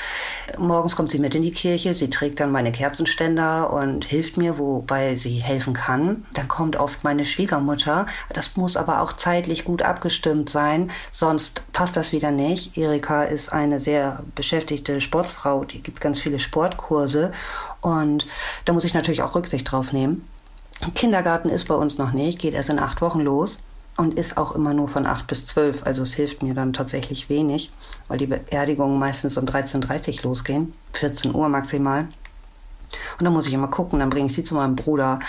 morgens 0.58 0.96
kommt 0.96 1.12
sie 1.12 1.20
mit 1.20 1.32
in 1.36 1.42
die 1.42 1.52
Kirche, 1.52 1.94
sie 1.94 2.10
trägt 2.10 2.40
dann 2.40 2.50
meine 2.50 2.72
Kerzenständer 2.72 3.72
und 3.72 4.04
hilft 4.04 4.36
mir, 4.36 4.58
wobei 4.58 5.14
sie 5.14 5.38
helfen 5.38 5.74
kann. 5.74 6.26
Dann 6.34 6.48
kommt 6.48 6.74
oft 6.74 7.04
meine 7.04 7.24
Schwiegermutter. 7.24 8.06
Das 8.34 8.56
muss 8.56 8.76
aber 8.76 9.00
auch 9.00 9.12
zeitlich 9.12 9.64
gut 9.64 9.82
abgestimmt 9.82 10.50
sein, 10.50 10.90
sonst 11.12 11.62
passt 11.72 11.96
das 11.96 12.10
wieder 12.10 12.32
nicht. 12.32 12.76
Erika 12.76 13.22
ist 13.22 13.52
eine 13.52 13.78
sehr 13.78 14.24
beschäftigte 14.34 15.00
Sportsfrau, 15.00 15.64
die 15.64 15.82
gibt 15.82 16.00
ganz 16.00 16.18
viele 16.18 16.40
Sportkurse 16.40 17.30
und 17.80 18.26
da 18.64 18.72
muss 18.72 18.82
ich 18.82 18.94
natürlich 18.94 19.22
auch 19.22 19.36
Rücksicht 19.36 19.70
drauf 19.70 19.92
nehmen. 19.92 20.26
Kindergarten 20.96 21.48
ist 21.48 21.68
bei 21.68 21.76
uns 21.76 21.96
noch 21.96 22.10
nicht, 22.10 22.40
geht 22.40 22.54
erst 22.54 22.70
in 22.70 22.80
acht 22.80 23.00
Wochen 23.02 23.20
los 23.20 23.60
und 23.96 24.14
ist 24.14 24.36
auch 24.36 24.52
immer 24.52 24.72
nur 24.74 24.88
von 24.88 25.06
8 25.06 25.26
bis 25.26 25.46
12. 25.46 25.84
Also 25.84 26.02
es 26.02 26.14
hilft 26.14 26.42
mir 26.42 26.54
dann 26.54 26.72
tatsächlich 26.72 27.28
wenig, 27.28 27.72
weil 28.08 28.18
die 28.18 28.26
Beerdigungen 28.26 28.98
meistens 28.98 29.36
um 29.36 29.44
13.30 29.44 30.18
Uhr 30.18 30.22
losgehen, 30.30 30.72
14 30.94 31.34
Uhr 31.34 31.48
maximal. 31.48 32.08
Und 33.18 33.24
dann 33.24 33.32
muss 33.32 33.46
ich 33.46 33.52
immer 33.52 33.68
gucken, 33.68 34.00
dann 34.00 34.10
bringe 34.10 34.26
ich 34.26 34.34
sie 34.34 34.44
zu 34.44 34.54
meinem 34.54 34.76
Bruder 34.76 35.20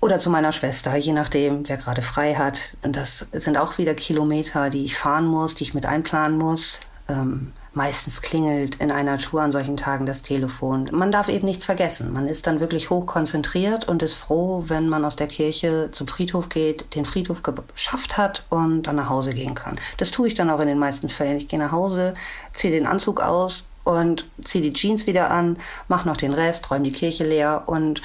oder 0.00 0.18
zu 0.18 0.30
meiner 0.30 0.50
Schwester, 0.50 0.96
je 0.96 1.12
nachdem, 1.12 1.68
wer 1.68 1.76
gerade 1.76 2.02
frei 2.02 2.34
hat. 2.34 2.58
Und 2.82 2.96
das 2.96 3.26
sind 3.32 3.56
auch 3.56 3.78
wieder 3.78 3.94
Kilometer, 3.94 4.68
die 4.68 4.84
ich 4.84 4.96
fahren 4.98 5.26
muss, 5.26 5.54
die 5.54 5.62
ich 5.62 5.74
mit 5.74 5.86
einplanen 5.86 6.38
muss. 6.38 6.80
Ähm, 7.08 7.52
Meistens 7.74 8.20
klingelt 8.20 8.74
in 8.76 8.90
einer 8.92 9.18
Tour 9.18 9.40
an 9.40 9.52
solchen 9.52 9.78
Tagen 9.78 10.04
das 10.04 10.22
Telefon. 10.22 10.90
Man 10.92 11.10
darf 11.10 11.28
eben 11.28 11.46
nichts 11.46 11.64
vergessen. 11.64 12.12
Man 12.12 12.28
ist 12.28 12.46
dann 12.46 12.60
wirklich 12.60 12.90
hoch 12.90 13.06
konzentriert 13.06 13.88
und 13.88 14.02
ist 14.02 14.16
froh, 14.16 14.64
wenn 14.66 14.90
man 14.90 15.06
aus 15.06 15.16
der 15.16 15.26
Kirche 15.26 15.88
zum 15.92 16.06
Friedhof 16.06 16.50
geht, 16.50 16.94
den 16.94 17.06
Friedhof 17.06 17.42
geschafft 17.42 18.18
hat 18.18 18.44
und 18.50 18.82
dann 18.82 18.96
nach 18.96 19.08
Hause 19.08 19.32
gehen 19.32 19.54
kann. 19.54 19.80
Das 19.96 20.10
tue 20.10 20.28
ich 20.28 20.34
dann 20.34 20.50
auch 20.50 20.60
in 20.60 20.68
den 20.68 20.78
meisten 20.78 21.08
Fällen. 21.08 21.38
Ich 21.38 21.48
gehe 21.48 21.58
nach 21.58 21.72
Hause, 21.72 22.12
ziehe 22.52 22.72
den 22.72 22.86
Anzug 22.86 23.20
aus, 23.20 23.64
und 23.84 24.26
ziehe 24.44 24.62
die 24.62 24.72
Jeans 24.72 25.06
wieder 25.06 25.30
an, 25.30 25.56
mache 25.88 26.06
noch 26.06 26.16
den 26.16 26.32
Rest, 26.32 26.70
räume 26.70 26.84
die 26.84 26.92
Kirche 26.92 27.24
leer 27.24 27.64
und 27.66 28.00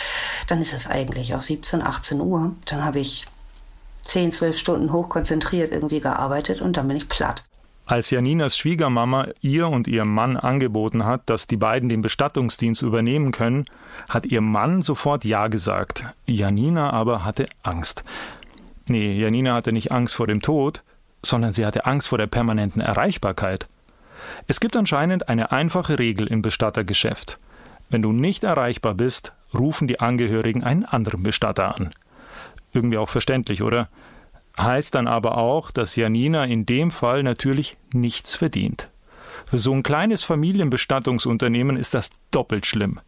dann 0.47 0.61
ist 0.61 0.73
es 0.73 0.87
eigentlich 0.87 1.35
auch 1.35 1.41
17, 1.41 1.81
18 1.81 2.19
Uhr. 2.19 2.55
Dann 2.65 2.83
habe 2.83 2.99
ich 2.99 3.27
10, 4.03 4.31
12 4.31 4.57
Stunden 4.57 4.91
hochkonzentriert 4.91 5.71
irgendwie 5.71 5.99
gearbeitet 5.99 6.61
und 6.61 6.77
dann 6.77 6.87
bin 6.87 6.97
ich 6.97 7.09
platt. 7.09 7.43
Als 7.87 8.09
Janinas 8.09 8.57
Schwiegermama 8.57 9.27
ihr 9.39 9.69
und 9.69 9.87
ihrem 9.87 10.13
Mann 10.13 10.35
angeboten 10.35 11.05
hat, 11.05 11.21
dass 11.25 11.47
die 11.47 11.55
beiden 11.55 11.87
den 11.87 12.01
Bestattungsdienst 12.01 12.81
übernehmen 12.81 13.31
können, 13.31 13.63
hat 14.09 14.25
ihr 14.25 14.41
Mann 14.41 14.81
sofort 14.81 15.23
Ja 15.23 15.47
gesagt. 15.47 16.03
Janina 16.25 16.89
aber 16.89 17.23
hatte 17.23 17.45
Angst. 17.63 18.03
Nee, 18.87 19.17
Janina 19.17 19.55
hatte 19.55 19.71
nicht 19.71 19.93
Angst 19.93 20.15
vor 20.15 20.27
dem 20.27 20.41
Tod, 20.41 20.83
sondern 21.23 21.53
sie 21.53 21.65
hatte 21.65 21.85
Angst 21.85 22.09
vor 22.09 22.17
der 22.17 22.27
permanenten 22.27 22.81
Erreichbarkeit. 22.81 23.69
Es 24.47 24.59
gibt 24.59 24.75
anscheinend 24.75 25.29
eine 25.29 25.53
einfache 25.53 25.97
Regel 25.97 26.27
im 26.27 26.41
Bestattergeschäft. 26.41 27.39
Wenn 27.89 28.01
du 28.01 28.11
nicht 28.11 28.43
erreichbar 28.43 28.95
bist, 28.95 29.31
rufen 29.53 29.87
die 29.87 30.01
Angehörigen 30.01 30.61
einen 30.61 30.83
anderen 30.83 31.23
Bestatter 31.23 31.73
an. 31.73 31.91
Irgendwie 32.73 32.97
auch 32.97 33.07
verständlich, 33.07 33.63
oder? 33.63 33.87
Heißt 34.59 34.95
dann 34.95 35.07
aber 35.07 35.37
auch, 35.37 35.71
dass 35.71 35.95
Janina 35.95 36.45
in 36.45 36.65
dem 36.65 36.91
Fall 36.91 37.23
natürlich 37.23 37.77
nichts 37.93 38.35
verdient. 38.35 38.89
Für 39.45 39.59
so 39.59 39.71
ein 39.73 39.83
kleines 39.83 40.23
Familienbestattungsunternehmen 40.23 41.77
ist 41.77 41.93
das 41.93 42.09
doppelt 42.31 42.65
schlimm. 42.65 42.99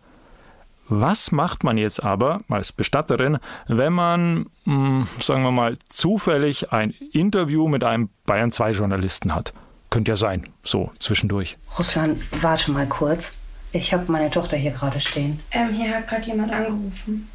Was 0.88 1.32
macht 1.32 1.64
man 1.64 1.78
jetzt 1.78 2.04
aber 2.04 2.42
als 2.50 2.72
Bestatterin, 2.72 3.38
wenn 3.68 3.94
man, 3.94 4.48
hm, 4.64 5.08
sagen 5.20 5.44
wir 5.44 5.52
mal, 5.52 5.78
zufällig 5.90 6.72
ein 6.72 6.92
Interview 7.12 7.68
mit 7.68 7.84
einem 7.84 8.10
Bayern 8.26 8.52
2 8.52 8.72
Journalisten 8.72 9.36
hat? 9.36 9.54
Könnte 9.92 10.12
ja 10.12 10.16
sein, 10.16 10.50
so 10.64 10.92
zwischendurch. 10.98 11.58
Russland, 11.78 12.22
warte 12.42 12.72
mal 12.72 12.88
kurz. 12.88 13.34
Ich 13.72 13.94
habe 13.94 14.12
meine 14.12 14.32
Tochter 14.32 14.58
hier 14.58 14.72
gerade 14.72 15.00
stehen. 15.00 15.40
Ähm, 15.52 15.70
hier 15.74 15.96
hat 15.96 16.08
gerade 16.08 16.26
jemand 16.26 16.52
angerufen. 16.52 17.28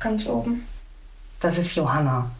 Ganz 0.00 0.26
oben. 0.26 0.66
Das 1.40 1.56
ist 1.56 1.76
Johanna. 1.76 2.30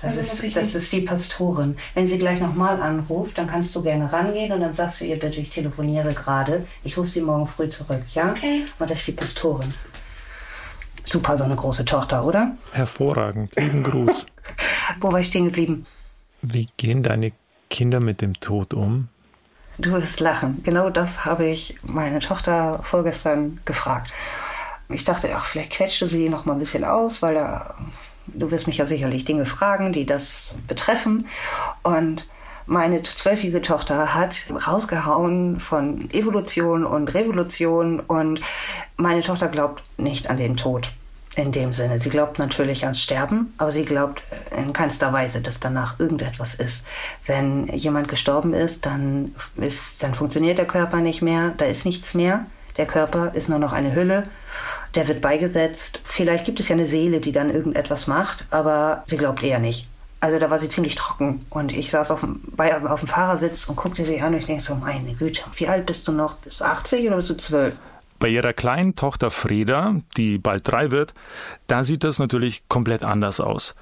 Das, 0.00 0.16
also 0.16 0.46
ist, 0.46 0.56
das 0.56 0.74
ist 0.74 0.92
die 0.92 1.00
Pastorin. 1.00 1.76
Wenn 1.94 2.06
sie 2.06 2.18
gleich 2.18 2.40
nochmal 2.40 2.82
anruft, 2.82 3.38
dann 3.38 3.46
kannst 3.46 3.74
du 3.74 3.82
gerne 3.82 4.12
rangehen 4.12 4.52
und 4.52 4.60
dann 4.60 4.74
sagst 4.74 5.00
du 5.00 5.06
ihr 5.06 5.18
bitte, 5.18 5.40
ich 5.40 5.50
telefoniere 5.50 6.12
gerade. 6.12 6.66
Ich 6.84 6.98
rufe 6.98 7.08
sie 7.08 7.22
morgen 7.22 7.46
früh 7.46 7.68
zurück, 7.68 8.02
ja? 8.14 8.30
Okay. 8.30 8.64
Und 8.78 8.90
das 8.90 8.98
ist 8.98 9.06
die 9.08 9.12
Pastorin. 9.12 9.72
Super, 11.02 11.36
so 11.38 11.44
eine 11.44 11.56
große 11.56 11.84
Tochter, 11.84 12.24
oder? 12.24 12.56
Hervorragend. 12.72 13.54
Lieben 13.56 13.82
Gruß. 13.82 14.26
Wo 15.00 15.12
war 15.12 15.20
ich 15.20 15.28
stehen 15.28 15.46
geblieben? 15.46 15.86
Wie 16.42 16.68
gehen 16.76 17.02
deine 17.02 17.32
Kinder 17.70 18.00
mit 18.00 18.20
dem 18.20 18.34
Tod 18.34 18.74
um? 18.74 19.08
Du 19.78 19.92
wirst 19.92 20.20
lachen. 20.20 20.62
Genau 20.62 20.90
das 20.90 21.24
habe 21.24 21.46
ich 21.46 21.76
meine 21.84 22.18
Tochter 22.18 22.80
vorgestern 22.82 23.60
gefragt. 23.64 24.12
Ich 24.88 25.04
dachte, 25.04 25.30
ach, 25.34 25.44
vielleicht 25.44 25.72
quetschte 25.72 26.06
sie 26.06 26.28
noch 26.28 26.44
mal 26.44 26.54
ein 26.54 26.58
bisschen 26.58 26.84
aus, 26.84 27.22
weil 27.22 27.34
da, 27.34 27.74
du 28.28 28.50
wirst 28.50 28.66
mich 28.66 28.78
ja 28.78 28.86
sicherlich 28.86 29.24
Dinge 29.24 29.46
fragen, 29.46 29.92
die 29.92 30.06
das 30.06 30.58
betreffen. 30.68 31.26
Und 31.82 32.26
meine 32.66 33.02
zwölfjährige 33.02 33.62
Tochter 33.62 34.14
hat 34.14 34.48
rausgehauen 34.66 35.60
von 35.60 36.10
Evolution 36.10 36.84
und 36.84 37.14
Revolution 37.14 38.00
und 38.00 38.40
meine 38.96 39.22
Tochter 39.22 39.48
glaubt 39.48 39.84
nicht 39.98 40.30
an 40.30 40.36
den 40.36 40.56
Tod 40.56 40.88
in 41.36 41.52
dem 41.52 41.72
Sinne. 41.72 42.00
Sie 42.00 42.08
glaubt 42.08 42.38
natürlich 42.38 42.84
ans 42.84 43.00
Sterben, 43.00 43.54
aber 43.58 43.70
sie 43.70 43.84
glaubt 43.84 44.22
in 44.56 44.72
keinster 44.72 45.12
Weise, 45.12 45.42
dass 45.42 45.60
danach 45.60 46.00
irgendetwas 46.00 46.54
ist. 46.54 46.86
Wenn 47.26 47.68
jemand 47.68 48.08
gestorben 48.08 48.54
ist, 48.54 48.86
dann, 48.86 49.34
ist, 49.56 50.02
dann 50.02 50.14
funktioniert 50.14 50.58
der 50.58 50.66
Körper 50.66 51.00
nicht 51.00 51.22
mehr, 51.22 51.50
da 51.56 51.66
ist 51.66 51.84
nichts 51.84 52.14
mehr. 52.14 52.46
Der 52.76 52.86
Körper 52.86 53.34
ist 53.34 53.48
nur 53.48 53.58
noch 53.58 53.72
eine 53.72 53.94
Hülle, 53.94 54.22
der 54.94 55.08
wird 55.08 55.20
beigesetzt. 55.20 56.00
Vielleicht 56.04 56.44
gibt 56.44 56.60
es 56.60 56.68
ja 56.68 56.74
eine 56.74 56.86
Seele, 56.86 57.20
die 57.20 57.32
dann 57.32 57.50
irgendetwas 57.50 58.06
macht, 58.06 58.46
aber 58.50 59.04
sie 59.06 59.16
glaubt 59.16 59.42
eher 59.42 59.58
nicht. 59.58 59.88
Also 60.20 60.38
da 60.38 60.50
war 60.50 60.58
sie 60.58 60.68
ziemlich 60.68 60.94
trocken 60.94 61.40
und 61.50 61.72
ich 61.72 61.90
saß 61.90 62.10
auf 62.10 62.20
dem, 62.20 62.40
bei, 62.56 62.74
auf 62.76 63.00
dem 63.00 63.08
Fahrersitz 63.08 63.68
und 63.68 63.76
guckte 63.76 64.04
sie 64.04 64.20
an 64.20 64.32
und 64.32 64.40
ich 64.40 64.46
denke 64.46 64.62
so, 64.62 64.74
meine 64.74 65.14
Güte, 65.14 65.42
wie 65.56 65.68
alt 65.68 65.86
bist 65.86 66.08
du 66.08 66.12
noch? 66.12 66.34
Bist 66.36 66.60
du 66.60 66.64
80 66.64 67.06
oder 67.06 67.16
bist 67.16 67.30
du 67.30 67.36
12? 67.36 67.78
Bei 68.18 68.28
ihrer 68.28 68.54
kleinen 68.54 68.96
Tochter 68.96 69.30
Freda, 69.30 69.96
die 70.16 70.38
bald 70.38 70.66
drei 70.66 70.90
wird, 70.90 71.12
da 71.66 71.84
sieht 71.84 72.02
das 72.02 72.18
natürlich 72.18 72.66
komplett 72.68 73.04
anders 73.04 73.40
aus. 73.40 73.74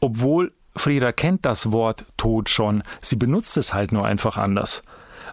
Obwohl 0.00 0.52
Freda 0.76 1.12
kennt 1.12 1.44
das 1.44 1.72
Wort 1.72 2.06
Tod 2.16 2.48
schon, 2.48 2.84
sie 3.00 3.16
benutzt 3.16 3.56
es 3.56 3.74
halt 3.74 3.90
nur 3.92 4.04
einfach 4.04 4.36
anders. 4.36 4.82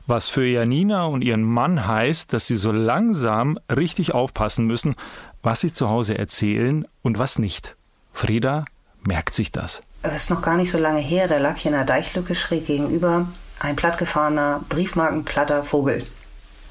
Was 0.10 0.28
für 0.28 0.44
Janina 0.44 1.06
und 1.06 1.22
ihren 1.22 1.44
Mann 1.44 1.86
heißt, 1.86 2.34
dass 2.34 2.48
sie 2.48 2.56
so 2.56 2.72
langsam 2.72 3.60
richtig 3.70 4.16
aufpassen 4.16 4.66
müssen, 4.66 4.96
was 5.44 5.62
sie 5.62 5.72
zu 5.72 5.88
Hause 5.88 6.18
erzählen 6.18 6.88
und 7.04 7.20
was 7.20 7.38
nicht. 7.38 7.76
Freda 8.12 8.66
merkt 9.06 9.36
sich 9.36 9.52
das. 9.52 9.84
Es 10.02 10.16
ist 10.16 10.30
noch 10.32 10.42
gar 10.42 10.58
nicht 10.58 10.72
so 10.72 10.80
lange 10.80 11.00
her, 11.00 11.28
da 11.28 11.38
lag 11.38 11.58
hier 11.58 11.70
in 11.70 11.78
der 11.78 11.86
Deichlücke 11.86 12.34
schräg 12.34 12.66
gegenüber 12.66 13.28
ein 13.60 13.76
plattgefahrener, 13.76 14.62
briefmarkenplatter 14.68 15.64
Vogel. 15.64 16.04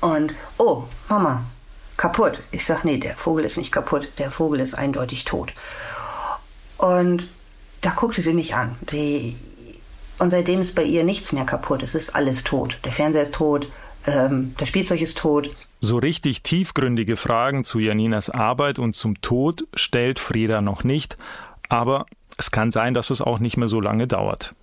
Und, 0.00 0.35
oh, 0.57 0.83
Mama, 1.09 1.45
kaputt. 1.97 2.40
Ich 2.50 2.66
sag, 2.66 2.85
nee, 2.85 2.99
der 2.99 3.14
Vogel 3.14 3.45
ist 3.45 3.57
nicht 3.57 3.71
kaputt, 3.71 4.09
der 4.18 4.33
Vogel 4.33 4.59
ist 4.59 4.75
eindeutig 4.75 5.25
tot. 5.25 5.52
Und 6.76 7.28
da 7.83 7.90
guckte 7.90 8.21
sie 8.21 8.33
mich 8.35 8.57
an. 8.57 8.75
Sie, 8.90 9.37
und 10.18 10.30
seitdem 10.30 10.60
ist 10.60 10.75
bei 10.75 10.82
ihr 10.82 11.04
nichts 11.04 11.32
mehr 11.32 11.44
kaputt. 11.44 11.82
Es 11.82 11.94
ist 11.94 12.14
alles 12.14 12.44
tot. 12.44 12.78
Der 12.84 12.92
Fernseher 12.92 13.22
ist 13.22 13.34
tot, 13.34 13.68
ähm, 14.06 14.54
das 14.58 14.68
Spielzeug 14.68 15.00
ist 15.00 15.18
tot. 15.18 15.50
So 15.80 15.98
richtig 15.98 16.42
tiefgründige 16.42 17.16
Fragen 17.16 17.64
zu 17.64 17.78
Janinas 17.78 18.30
Arbeit 18.30 18.78
und 18.78 18.94
zum 18.94 19.20
Tod 19.20 19.66
stellt 19.75 20.18
Frieda 20.18 20.60
noch 20.60 20.84
nicht, 20.84 21.16
aber 21.68 22.06
es 22.37 22.50
kann 22.50 22.72
sein, 22.72 22.94
dass 22.94 23.10
es 23.10 23.20
auch 23.20 23.38
nicht 23.38 23.56
mehr 23.56 23.68
so 23.68 23.80
lange 23.80 24.06
dauert. 24.06 24.54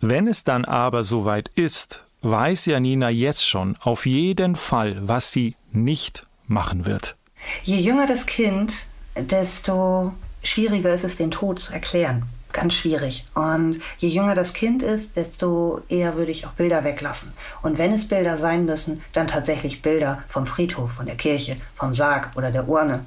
Wenn 0.00 0.28
es 0.28 0.44
dann 0.44 0.64
aber 0.64 1.04
soweit 1.04 1.50
ist, 1.54 2.02
weiß 2.22 2.66
Janina 2.66 3.08
jetzt 3.08 3.46
schon 3.46 3.76
auf 3.80 4.06
jeden 4.06 4.56
Fall, 4.56 4.96
was 5.00 5.32
sie 5.32 5.54
nicht 5.72 6.26
machen 6.46 6.86
wird. 6.86 7.16
Je 7.62 7.78
jünger 7.78 8.06
das 8.06 8.26
Kind, 8.26 8.86
desto 9.16 10.12
schwieriger 10.42 10.94
ist 10.94 11.04
es, 11.04 11.16
den 11.16 11.30
Tod 11.30 11.60
zu 11.60 11.72
erklären. 11.72 12.24
Ganz 12.56 12.72
schwierig. 12.72 13.26
Und 13.34 13.82
je 13.98 14.08
jünger 14.08 14.34
das 14.34 14.54
Kind 14.54 14.82
ist, 14.82 15.14
desto 15.14 15.82
eher 15.90 16.16
würde 16.16 16.32
ich 16.32 16.46
auch 16.46 16.52
Bilder 16.52 16.84
weglassen. 16.84 17.34
Und 17.60 17.76
wenn 17.76 17.92
es 17.92 18.08
Bilder 18.08 18.38
sein 18.38 18.64
müssen, 18.64 19.02
dann 19.12 19.26
tatsächlich 19.26 19.82
Bilder 19.82 20.22
vom 20.26 20.46
Friedhof, 20.46 20.90
von 20.90 21.04
der 21.04 21.16
Kirche, 21.16 21.56
vom 21.74 21.92
Sarg 21.92 22.30
oder 22.34 22.50
der 22.50 22.66
Urne 22.66 23.04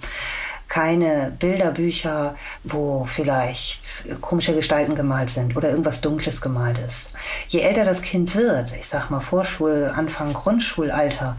keine 0.68 1.36
Bilderbücher, 1.40 2.36
wo 2.64 3.04
vielleicht 3.06 4.06
komische 4.22 4.54
Gestalten 4.54 4.94
gemalt 4.94 5.32
sind 5.32 5.58
oder 5.58 5.72
irgendwas 5.72 6.00
Dunkles 6.00 6.42
gemalt 6.42 6.78
ist. 6.78 7.14
Je 7.48 7.62
älter 7.62 7.86
das 7.86 8.02
Kind 8.02 8.36
wird, 8.36 8.74
ich 8.80 8.88
sag 8.88 9.10
mal 9.10 9.20
Vorschul, 9.20 9.92
Anfang 9.96 10.34
Grundschulalter, 10.34 11.38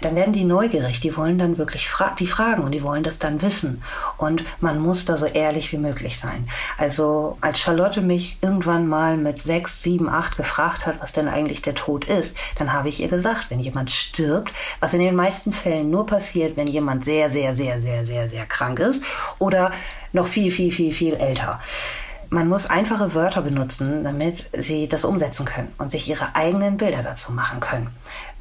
dann 0.00 0.16
werden 0.16 0.32
die 0.32 0.44
neugierig, 0.44 1.00
die 1.00 1.16
wollen 1.16 1.38
dann 1.38 1.58
wirklich 1.58 1.88
fra 1.88 2.14
die 2.18 2.26
fragen 2.26 2.62
und 2.62 2.72
die 2.72 2.82
wollen 2.82 3.02
das 3.02 3.18
dann 3.18 3.42
wissen. 3.42 3.82
Und 4.16 4.44
man 4.60 4.78
muss 4.78 5.04
da 5.04 5.16
so 5.16 5.26
ehrlich 5.26 5.72
wie 5.72 5.78
möglich 5.78 6.18
sein. 6.18 6.48
Also 6.78 7.36
als 7.40 7.60
Charlotte 7.60 8.00
mich 8.00 8.38
irgendwann 8.40 8.86
mal 8.86 9.16
mit 9.16 9.42
sechs, 9.42 9.82
sieben, 9.82 10.08
acht 10.08 10.36
gefragt 10.36 10.86
hat, 10.86 11.00
was 11.00 11.12
denn 11.12 11.28
eigentlich 11.28 11.62
der 11.62 11.74
Tod 11.74 12.04
ist, 12.04 12.36
dann 12.56 12.72
habe 12.72 12.88
ich 12.88 13.00
ihr 13.00 13.08
gesagt, 13.08 13.46
wenn 13.50 13.60
jemand 13.60 13.90
stirbt, 13.90 14.52
was 14.80 14.94
in 14.94 15.00
den 15.00 15.14
meisten 15.14 15.52
Fällen 15.52 15.90
nur 15.90 16.06
passiert, 16.06 16.56
wenn 16.56 16.66
jemand 16.66 17.04
sehr, 17.04 17.30
sehr, 17.30 17.54
sehr, 17.54 17.80
sehr, 17.80 18.06
sehr, 18.06 18.28
sehr 18.28 18.46
krank 18.46 18.78
ist 18.78 19.04
oder 19.38 19.70
noch 20.12 20.26
viel, 20.26 20.50
viel, 20.50 20.72
viel, 20.72 20.92
viel 20.92 21.14
älter. 21.14 21.60
Man 22.32 22.46
muss 22.48 22.66
einfache 22.66 23.12
Wörter 23.14 23.42
benutzen, 23.42 24.04
damit 24.04 24.48
sie 24.52 24.86
das 24.86 25.04
umsetzen 25.04 25.44
können 25.44 25.72
und 25.78 25.90
sich 25.90 26.08
ihre 26.08 26.36
eigenen 26.36 26.76
Bilder 26.76 27.02
dazu 27.02 27.32
machen 27.32 27.58
können. 27.58 27.88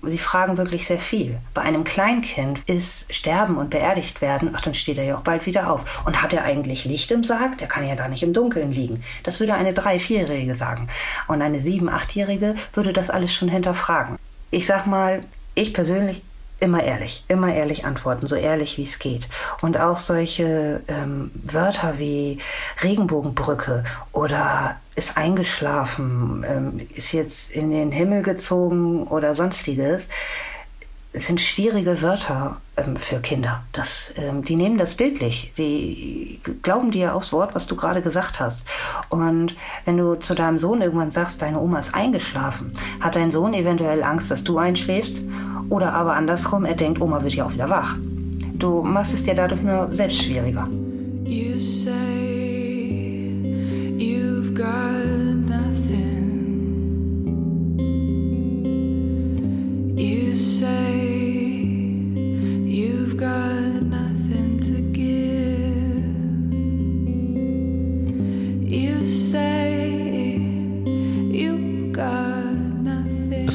Sie 0.04 0.20
fragen 0.20 0.58
wirklich 0.58 0.86
sehr 0.86 1.00
viel. 1.00 1.40
Bei 1.56 1.64
einem 1.64 1.84
Kleinkind 1.84 2.60
ist 2.70 3.12
Sterben 3.14 3.58
und 3.58 3.72
beerdigt 3.72 4.22
werden, 4.22 4.54
ach, 4.56 4.62
dann 4.62 4.76
steht 4.76 5.00
er 5.00 5.06
ja 5.06 5.18
auch 5.18 5.22
bald 5.22 5.48
wieder 5.48 5.74
auf. 5.74 6.06
Und 6.06 6.22
hat 6.22 6.34
er 6.34 6.44
eigentlich 6.44 6.86
Licht 6.86 7.10
im 7.10 7.24
Sarg? 7.24 7.58
Der 7.58 7.68
kann 7.68 7.88
ja 7.88 7.96
da 7.96 8.08
nicht 8.08 8.22
im 8.22 8.32
Dunkeln 8.32 8.72
liegen. 8.72 9.04
Das 9.24 9.40
würde 9.40 9.56
eine 9.56 9.74
Drei-, 9.74 10.00
Vierjährige 10.00 10.54
sagen. 10.54 10.88
Und 11.28 11.42
eine 11.42 11.60
Sieben-, 11.60 11.90
Achtjährige 11.90 12.54
würde 12.74 12.94
das 12.94 13.10
alles 13.10 13.34
schon 13.34 13.50
hinterfragen. 13.50 14.20
Ich 14.52 14.68
sag 14.68 14.86
mal, 14.86 15.22
ich 15.56 15.74
persönlich 15.74 16.22
immer 16.60 16.84
ehrlich, 16.84 17.24
immer 17.28 17.54
ehrlich 17.54 17.86
antworten, 17.86 18.28
so 18.28 18.36
ehrlich 18.36 18.78
wie 18.78 18.84
es 18.84 19.00
geht. 19.00 19.28
Und 19.62 19.80
auch 19.80 20.00
solche 20.00 20.82
ähm, 20.88 21.32
Wörter 21.34 22.00
wie 22.00 22.40
Regenbogenbrücke 22.84 23.84
oder 24.12 24.78
ist 24.96 25.18
eingeschlafen, 25.18 26.46
ähm, 26.48 26.88
ist 26.94 27.14
jetzt 27.14 27.52
in 27.52 27.72
den 27.72 27.92
Himmel 27.92 28.24
gezogen 28.24 29.08
oder 29.08 29.36
sonstiges. 29.36 30.10
Sind 31.12 31.42
schwierige 31.42 32.02
Wörter 32.02 32.62
ähm, 32.78 32.98
für 32.98 33.20
Kinder. 33.20 33.64
Das, 33.72 34.14
ähm, 34.16 34.44
die 34.44 34.56
nehmen 34.56 34.78
das 34.78 34.96
bildlich. 34.96 35.52
Die 35.58 36.40
glauben 36.62 36.92
dir 36.92 37.16
aufs 37.16 37.34
Wort, 37.34 37.56
was 37.56 37.66
du 37.68 37.76
gerade 37.76 38.02
gesagt 38.02 38.40
hast. 38.40 38.68
Und 39.10 39.56
wenn 39.86 39.98
du 39.98 40.16
zu 40.16 40.36
deinem 40.36 40.60
Sohn 40.60 40.82
irgendwann 40.82 41.12
sagst, 41.12 41.42
deine 41.42 41.60
Oma 41.60 41.80
ist 41.80 41.96
eingeschlafen, 41.96 42.74
hat 43.00 43.16
dein 43.16 43.32
Sohn 43.32 43.54
eventuell 43.54 44.04
Angst, 44.04 44.30
dass 44.30 44.44
du 44.44 44.58
einschläfst. 44.60 45.22
Oder 45.70 45.94
aber 45.94 46.14
andersrum, 46.14 46.66
er 46.66 46.76
denkt, 46.76 47.02
Oma 47.02 47.24
wird 47.24 47.34
ja 47.34 47.46
auch 47.46 47.54
wieder 47.54 47.70
wach. 47.70 47.96
Du 48.54 48.84
machst 48.84 49.14
es 49.14 49.24
dir 49.24 49.36
dadurch 49.36 49.62
nur 49.62 49.90
selbst 49.94 50.22
schwieriger. 50.22 50.68
You 51.26 51.60
say 51.60 51.90
you've 53.98 54.54
got 54.54 54.99
Es 60.62 60.68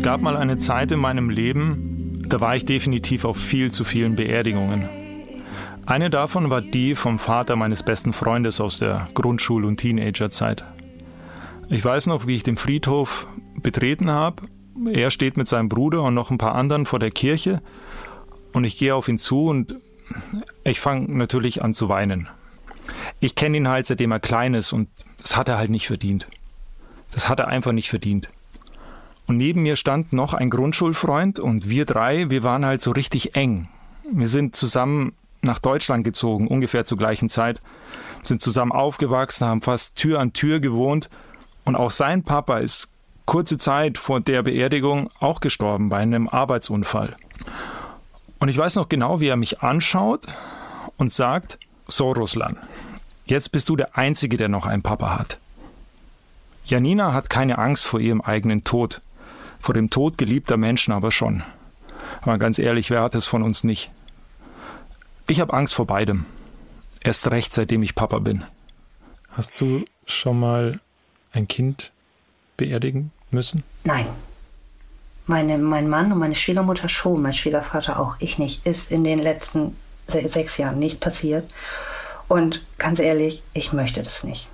gab 0.02 0.22
mal 0.22 0.36
eine 0.36 0.56
Zeit 0.56 0.92
in 0.92 0.98
meinem 0.98 1.28
Leben, 1.28 2.22
da 2.26 2.40
war 2.40 2.56
ich 2.56 2.64
definitiv 2.64 3.26
auf 3.26 3.36
viel 3.36 3.70
zu 3.70 3.84
vielen 3.84 4.16
Beerdigungen. 4.16 4.88
Eine 5.84 6.08
davon 6.08 6.48
war 6.48 6.62
die 6.62 6.94
vom 6.94 7.18
Vater 7.18 7.56
meines 7.56 7.82
besten 7.82 8.14
Freundes 8.14 8.62
aus 8.62 8.78
der 8.78 9.08
Grundschul- 9.12 9.66
und 9.66 9.76
Teenagerzeit. 9.76 10.64
Ich 11.68 11.84
weiß 11.84 12.06
noch, 12.06 12.26
wie 12.26 12.36
ich 12.36 12.42
den 12.42 12.56
Friedhof 12.56 13.26
betreten 13.62 14.10
habe. 14.10 14.44
Er 14.92 15.10
steht 15.10 15.36
mit 15.36 15.46
seinem 15.46 15.68
Bruder 15.68 16.02
und 16.02 16.14
noch 16.14 16.30
ein 16.30 16.38
paar 16.38 16.54
anderen 16.54 16.86
vor 16.86 16.98
der 16.98 17.10
Kirche 17.10 17.62
und 18.52 18.64
ich 18.64 18.76
gehe 18.76 18.94
auf 18.94 19.08
ihn 19.08 19.18
zu 19.18 19.46
und 19.46 19.76
ich 20.64 20.80
fange 20.80 21.10
natürlich 21.16 21.62
an 21.62 21.74
zu 21.74 21.88
weinen. 21.88 22.28
Ich 23.20 23.34
kenne 23.34 23.56
ihn 23.56 23.68
halt 23.68 23.86
seitdem 23.86 24.12
er 24.12 24.20
klein 24.20 24.54
ist 24.54 24.72
und 24.72 24.88
das 25.22 25.36
hat 25.36 25.48
er 25.48 25.58
halt 25.58 25.70
nicht 25.70 25.86
verdient. 25.86 26.26
Das 27.12 27.28
hat 27.28 27.40
er 27.40 27.48
einfach 27.48 27.72
nicht 27.72 27.88
verdient. 27.88 28.28
Und 29.26 29.38
neben 29.38 29.62
mir 29.62 29.76
stand 29.76 30.12
noch 30.12 30.34
ein 30.34 30.50
Grundschulfreund 30.50 31.38
und 31.38 31.68
wir 31.68 31.86
drei, 31.86 32.28
wir 32.28 32.42
waren 32.42 32.66
halt 32.66 32.82
so 32.82 32.90
richtig 32.90 33.36
eng. 33.36 33.68
Wir 34.12 34.28
sind 34.28 34.54
zusammen 34.54 35.14
nach 35.40 35.58
Deutschland 35.58 36.04
gezogen, 36.04 36.48
ungefähr 36.48 36.84
zur 36.84 36.98
gleichen 36.98 37.28
Zeit, 37.28 37.60
sind 38.22 38.42
zusammen 38.42 38.72
aufgewachsen, 38.72 39.46
haben 39.46 39.62
fast 39.62 39.96
Tür 39.96 40.20
an 40.20 40.32
Tür 40.32 40.60
gewohnt 40.60 41.08
und 41.64 41.76
auch 41.76 41.90
sein 41.90 42.22
Papa 42.22 42.58
ist 42.58 42.93
kurze 43.26 43.58
Zeit 43.58 43.98
vor 43.98 44.20
der 44.20 44.42
Beerdigung 44.42 45.10
auch 45.20 45.40
gestorben 45.40 45.88
bei 45.88 45.98
einem 45.98 46.28
Arbeitsunfall. 46.28 47.16
Und 48.38 48.48
ich 48.48 48.58
weiß 48.58 48.76
noch 48.76 48.88
genau, 48.88 49.20
wie 49.20 49.28
er 49.28 49.36
mich 49.36 49.60
anschaut 49.60 50.26
und 50.96 51.12
sagt, 51.12 51.58
so 51.86 52.12
Ruslan, 52.12 52.58
jetzt 53.26 53.52
bist 53.52 53.68
du 53.68 53.76
der 53.76 53.96
Einzige, 53.96 54.36
der 54.36 54.48
noch 54.48 54.66
einen 54.66 54.82
Papa 54.82 55.18
hat. 55.18 55.38
Janina 56.66 57.12
hat 57.12 57.30
keine 57.30 57.58
Angst 57.58 57.86
vor 57.86 58.00
ihrem 58.00 58.20
eigenen 58.20 58.64
Tod 58.64 59.00
vor 59.64 59.72
dem 59.72 59.88
Tod 59.88 60.18
geliebter 60.18 60.58
Menschen 60.58 60.92
aber 60.92 61.10
schon. 61.10 61.42
Aber 62.20 62.36
ganz 62.36 62.58
ehrlich, 62.58 62.90
wer 62.90 63.00
hat 63.00 63.14
es 63.14 63.26
von 63.26 63.42
uns 63.42 63.64
nicht? 63.64 63.90
Ich 65.26 65.40
habe 65.40 65.54
Angst 65.54 65.72
vor 65.72 65.86
beidem. 65.86 66.26
Erst 67.00 67.30
recht, 67.30 67.54
seitdem 67.54 67.82
ich 67.82 67.94
Papa 67.94 68.18
bin. 68.18 68.44
Hast 69.30 69.58
du 69.62 69.86
schon 70.04 70.38
mal 70.38 70.80
ein 71.32 71.48
Kind 71.48 71.92
beerdigen 72.56 73.10
müssen? 73.30 73.64
Nein. 73.84 74.06
Meine, 75.26 75.56
mein 75.56 75.88
Mann 75.88 76.12
und 76.12 76.18
meine 76.18 76.34
Schwiegermutter 76.34 76.88
schon, 76.88 77.22
mein 77.22 77.32
Schwiegervater 77.32 77.98
auch, 77.98 78.16
ich 78.18 78.38
nicht. 78.38 78.66
Ist 78.66 78.90
in 78.90 79.04
den 79.04 79.18
letzten 79.18 79.76
sechs 80.06 80.58
Jahren 80.58 80.78
nicht 80.78 81.00
passiert. 81.00 81.50
Und 82.28 82.64
ganz 82.78 82.98
ehrlich, 82.98 83.42
ich 83.54 83.72
möchte 83.72 84.02
das 84.02 84.24
nicht. 84.24 84.48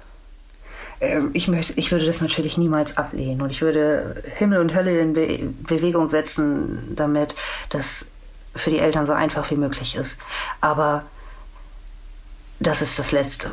Ähm, 1.00 1.30
ich, 1.32 1.48
möchte, 1.48 1.72
ich 1.74 1.90
würde 1.90 2.06
das 2.06 2.20
natürlich 2.20 2.56
niemals 2.56 2.96
ablehnen 2.96 3.40
und 3.42 3.50
ich 3.50 3.62
würde 3.62 4.22
Himmel 4.36 4.60
und 4.60 4.74
Hölle 4.74 5.00
in 5.00 5.14
Be 5.14 5.52
Bewegung 5.66 6.10
setzen, 6.10 6.94
damit 6.94 7.34
das 7.70 8.06
für 8.54 8.70
die 8.70 8.78
Eltern 8.78 9.06
so 9.06 9.12
einfach 9.12 9.50
wie 9.50 9.56
möglich 9.56 9.96
ist. 9.96 10.18
Aber 10.60 11.04
das 12.58 12.82
ist 12.82 12.98
das 12.98 13.12
Letzte, 13.12 13.52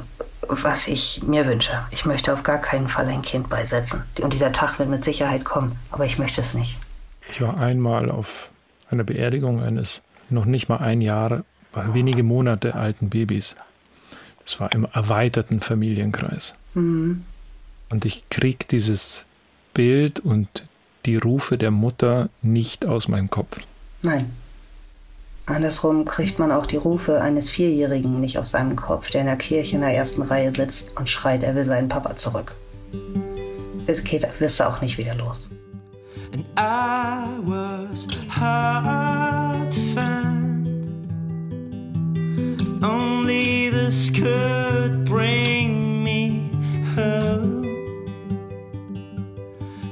was 0.49 0.87
ich 0.87 1.23
mir 1.23 1.45
wünsche. 1.45 1.79
Ich 1.91 2.05
möchte 2.05 2.33
auf 2.33 2.43
gar 2.43 2.59
keinen 2.59 2.87
Fall 2.87 3.07
ein 3.07 3.21
Kind 3.21 3.49
beisetzen. 3.49 4.03
Und 4.21 4.33
dieser 4.33 4.51
Tag 4.51 4.79
wird 4.79 4.89
mit 4.89 5.03
Sicherheit 5.03 5.45
kommen, 5.45 5.77
aber 5.91 6.05
ich 6.05 6.17
möchte 6.17 6.41
es 6.41 6.53
nicht. 6.53 6.77
Ich 7.29 7.41
war 7.41 7.57
einmal 7.57 8.09
auf 8.09 8.51
einer 8.89 9.03
Beerdigung 9.03 9.61
eines 9.61 10.03
noch 10.29 10.45
nicht 10.45 10.69
mal 10.69 10.77
ein 10.77 11.01
Jahr, 11.01 11.43
wenige 11.73 12.23
Monate 12.23 12.75
alten 12.75 13.09
Babys. 13.09 13.55
Das 14.43 14.59
war 14.59 14.71
im 14.71 14.85
erweiterten 14.85 15.61
Familienkreis. 15.61 16.55
Mhm. 16.73 17.25
Und 17.89 18.05
ich 18.05 18.23
krieg 18.29 18.67
dieses 18.67 19.25
Bild 19.73 20.19
und 20.19 20.67
die 21.05 21.17
Rufe 21.17 21.57
der 21.57 21.71
Mutter 21.71 22.29
nicht 22.41 22.85
aus 22.85 23.07
meinem 23.07 23.29
Kopf. 23.29 23.59
Nein. 24.03 24.31
Andersrum 25.47 26.03
kriegt 26.03 26.39
man 26.39 26.51
auch 26.51 26.65
die 26.65 26.75
Rufe 26.75 27.21
eines 27.21 27.49
Vierjährigen 27.49 28.19
nicht 28.19 28.37
aus 28.37 28.51
seinem 28.51 28.75
Kopf, 28.75 29.09
der 29.11 29.21
in 29.21 29.27
der 29.27 29.37
Kirche 29.37 29.77
in 29.77 29.81
der 29.81 29.95
ersten 29.95 30.21
Reihe 30.21 30.53
sitzt 30.53 30.91
und 30.97 31.07
schreit, 31.07 31.41
er 31.41 31.55
will 31.55 31.63
seinen 31.63 31.87
Papa 31.87 32.17
zurück. 32.17 32.53
Es 33.85 34.03
geht, 34.03 34.27
wirst 34.41 34.59
du 34.59 34.65
auch 34.65 34.81
nicht 34.81 34.97
wieder 34.97 35.15
los. 35.15 35.47
And 36.33 36.45
I 36.57 37.39
was 37.45 38.05
hard 38.29 39.71
to 39.71 39.79
find. 39.95 40.67
Only 42.83 43.69
this 43.69 44.11
could 44.11 45.05
bring 45.05 46.03
me 46.03 46.51
home. 46.93 47.63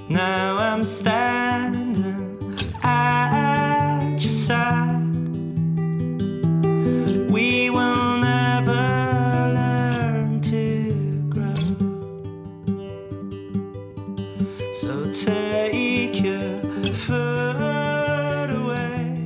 Now 0.10 0.58
I'm 0.58 0.84
standing 0.84 2.58
at 2.84 4.22
your 4.22 4.32
side. 4.32 4.95
We 7.36 7.70
will 7.70 8.18
never 8.22 8.72
learn 9.54 10.40
to 10.44 11.28
grow. 11.30 11.54
So 14.72 15.12
take 15.12 16.16
your 16.16 16.62
foot 16.94 18.50
away. 18.50 19.18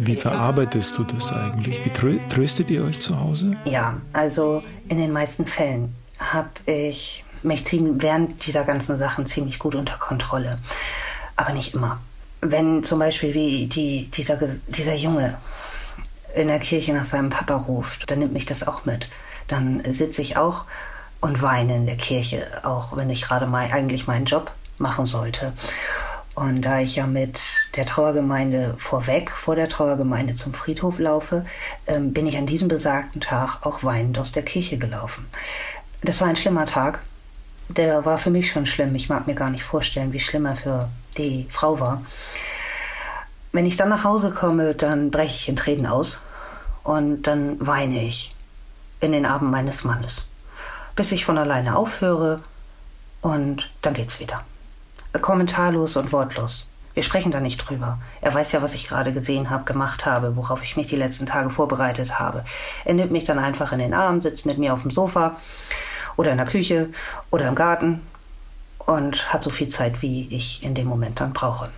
Wie 0.00 0.16
verarbeitest 0.16 0.98
du 0.98 1.04
das 1.04 1.32
eigentlich? 1.32 1.84
Wie 1.84 1.90
trö 1.90 2.18
tröstet 2.28 2.72
ihr 2.72 2.82
euch 2.82 2.98
zu 2.98 3.16
Hause? 3.20 3.56
Ja, 3.64 4.00
also 4.12 4.64
in 4.88 4.98
den 4.98 5.12
meisten 5.12 5.46
Fällen 5.46 5.94
habe 6.18 6.50
ich 6.66 7.24
mich 7.44 7.62
während 7.70 8.44
dieser 8.44 8.64
ganzen 8.64 8.98
Sachen 8.98 9.26
ziemlich 9.26 9.60
gut 9.60 9.76
unter 9.76 9.96
Kontrolle. 9.96 10.58
Aber 11.36 11.52
nicht 11.52 11.74
immer. 11.74 12.00
Wenn 12.40 12.82
zum 12.82 12.98
Beispiel 12.98 13.32
wie 13.32 13.66
die, 13.68 14.10
dieser, 14.10 14.40
dieser 14.66 14.96
Junge 14.96 15.38
in 16.34 16.48
der 16.48 16.58
Kirche 16.58 16.92
nach 16.92 17.04
seinem 17.04 17.30
Papa 17.30 17.54
ruft, 17.54 18.10
dann 18.10 18.18
nimmt 18.18 18.32
mich 18.32 18.46
das 18.46 18.66
auch 18.66 18.84
mit. 18.84 19.08
Dann 19.48 19.82
sitze 19.84 20.22
ich 20.22 20.36
auch 20.36 20.64
und 21.20 21.42
weine 21.42 21.76
in 21.76 21.86
der 21.86 21.96
Kirche, 21.96 22.46
auch 22.62 22.96
wenn 22.96 23.10
ich 23.10 23.22
gerade 23.22 23.46
mal 23.46 23.70
eigentlich 23.72 24.06
meinen 24.06 24.24
Job 24.24 24.50
machen 24.78 25.06
sollte. 25.06 25.52
Und 26.34 26.62
da 26.62 26.80
ich 26.80 26.96
ja 26.96 27.06
mit 27.06 27.40
der 27.76 27.84
Trauergemeinde 27.84 28.74
vorweg, 28.78 29.30
vor 29.30 29.56
der 29.56 29.68
Trauergemeinde 29.68 30.34
zum 30.34 30.54
Friedhof 30.54 30.98
laufe, 30.98 31.44
ähm, 31.86 32.12
bin 32.12 32.26
ich 32.26 32.38
an 32.38 32.46
diesem 32.46 32.68
besagten 32.68 33.20
Tag 33.20 33.58
auch 33.66 33.82
weinend 33.82 34.18
aus 34.18 34.32
der 34.32 34.42
Kirche 34.42 34.78
gelaufen. 34.78 35.26
Das 36.02 36.20
war 36.20 36.28
ein 36.28 36.36
schlimmer 36.36 36.66
Tag, 36.66 37.00
der 37.68 38.04
war 38.04 38.16
für 38.16 38.30
mich 38.30 38.50
schon 38.50 38.66
schlimm. 38.66 38.94
Ich 38.94 39.08
mag 39.08 39.26
mir 39.26 39.34
gar 39.34 39.50
nicht 39.50 39.64
vorstellen, 39.64 40.12
wie 40.12 40.20
schlimm 40.20 40.46
er 40.46 40.56
für 40.56 40.88
die 41.18 41.46
Frau 41.50 41.78
war. 41.78 42.02
Wenn 43.52 43.66
ich 43.66 43.76
dann 43.76 43.88
nach 43.88 44.04
Hause 44.04 44.30
komme, 44.30 44.74
dann 44.74 45.10
breche 45.10 45.34
ich 45.34 45.48
in 45.48 45.56
Tränen 45.56 45.86
aus 45.86 46.20
und 46.84 47.22
dann 47.22 47.56
weine 47.66 48.04
ich 48.04 48.34
in 49.00 49.10
den 49.10 49.26
Armen 49.26 49.50
meines 49.50 49.82
Mannes, 49.82 50.28
bis 50.94 51.10
ich 51.10 51.24
von 51.24 51.36
alleine 51.36 51.76
aufhöre 51.76 52.42
und 53.22 53.68
dann 53.82 53.94
geht's 53.94 54.20
wieder. 54.20 54.44
Kommentarlos 55.20 55.96
und 55.96 56.12
wortlos. 56.12 56.68
Wir 56.94 57.02
sprechen 57.02 57.32
da 57.32 57.40
nicht 57.40 57.58
drüber. 57.58 57.98
Er 58.20 58.32
weiß 58.32 58.52
ja, 58.52 58.62
was 58.62 58.74
ich 58.74 58.86
gerade 58.86 59.12
gesehen 59.12 59.50
habe, 59.50 59.64
gemacht 59.64 60.06
habe, 60.06 60.36
worauf 60.36 60.62
ich 60.62 60.76
mich 60.76 60.86
die 60.86 60.96
letzten 60.96 61.26
Tage 61.26 61.50
vorbereitet 61.50 62.20
habe. 62.20 62.44
Er 62.84 62.94
nimmt 62.94 63.10
mich 63.10 63.24
dann 63.24 63.38
einfach 63.38 63.72
in 63.72 63.80
den 63.80 63.94
Arm, 63.94 64.20
sitzt 64.20 64.46
mit 64.46 64.58
mir 64.58 64.72
auf 64.72 64.82
dem 64.82 64.92
Sofa 64.92 65.36
oder 66.16 66.30
in 66.30 66.36
der 66.36 66.46
Küche 66.46 66.88
oder 67.30 67.48
im 67.48 67.56
Garten 67.56 68.02
und 68.78 69.32
hat 69.32 69.42
so 69.42 69.50
viel 69.50 69.68
Zeit, 69.68 70.02
wie 70.02 70.28
ich 70.30 70.62
in 70.64 70.74
dem 70.74 70.86
Moment 70.86 71.20
dann 71.20 71.32
brauche. 71.32 71.68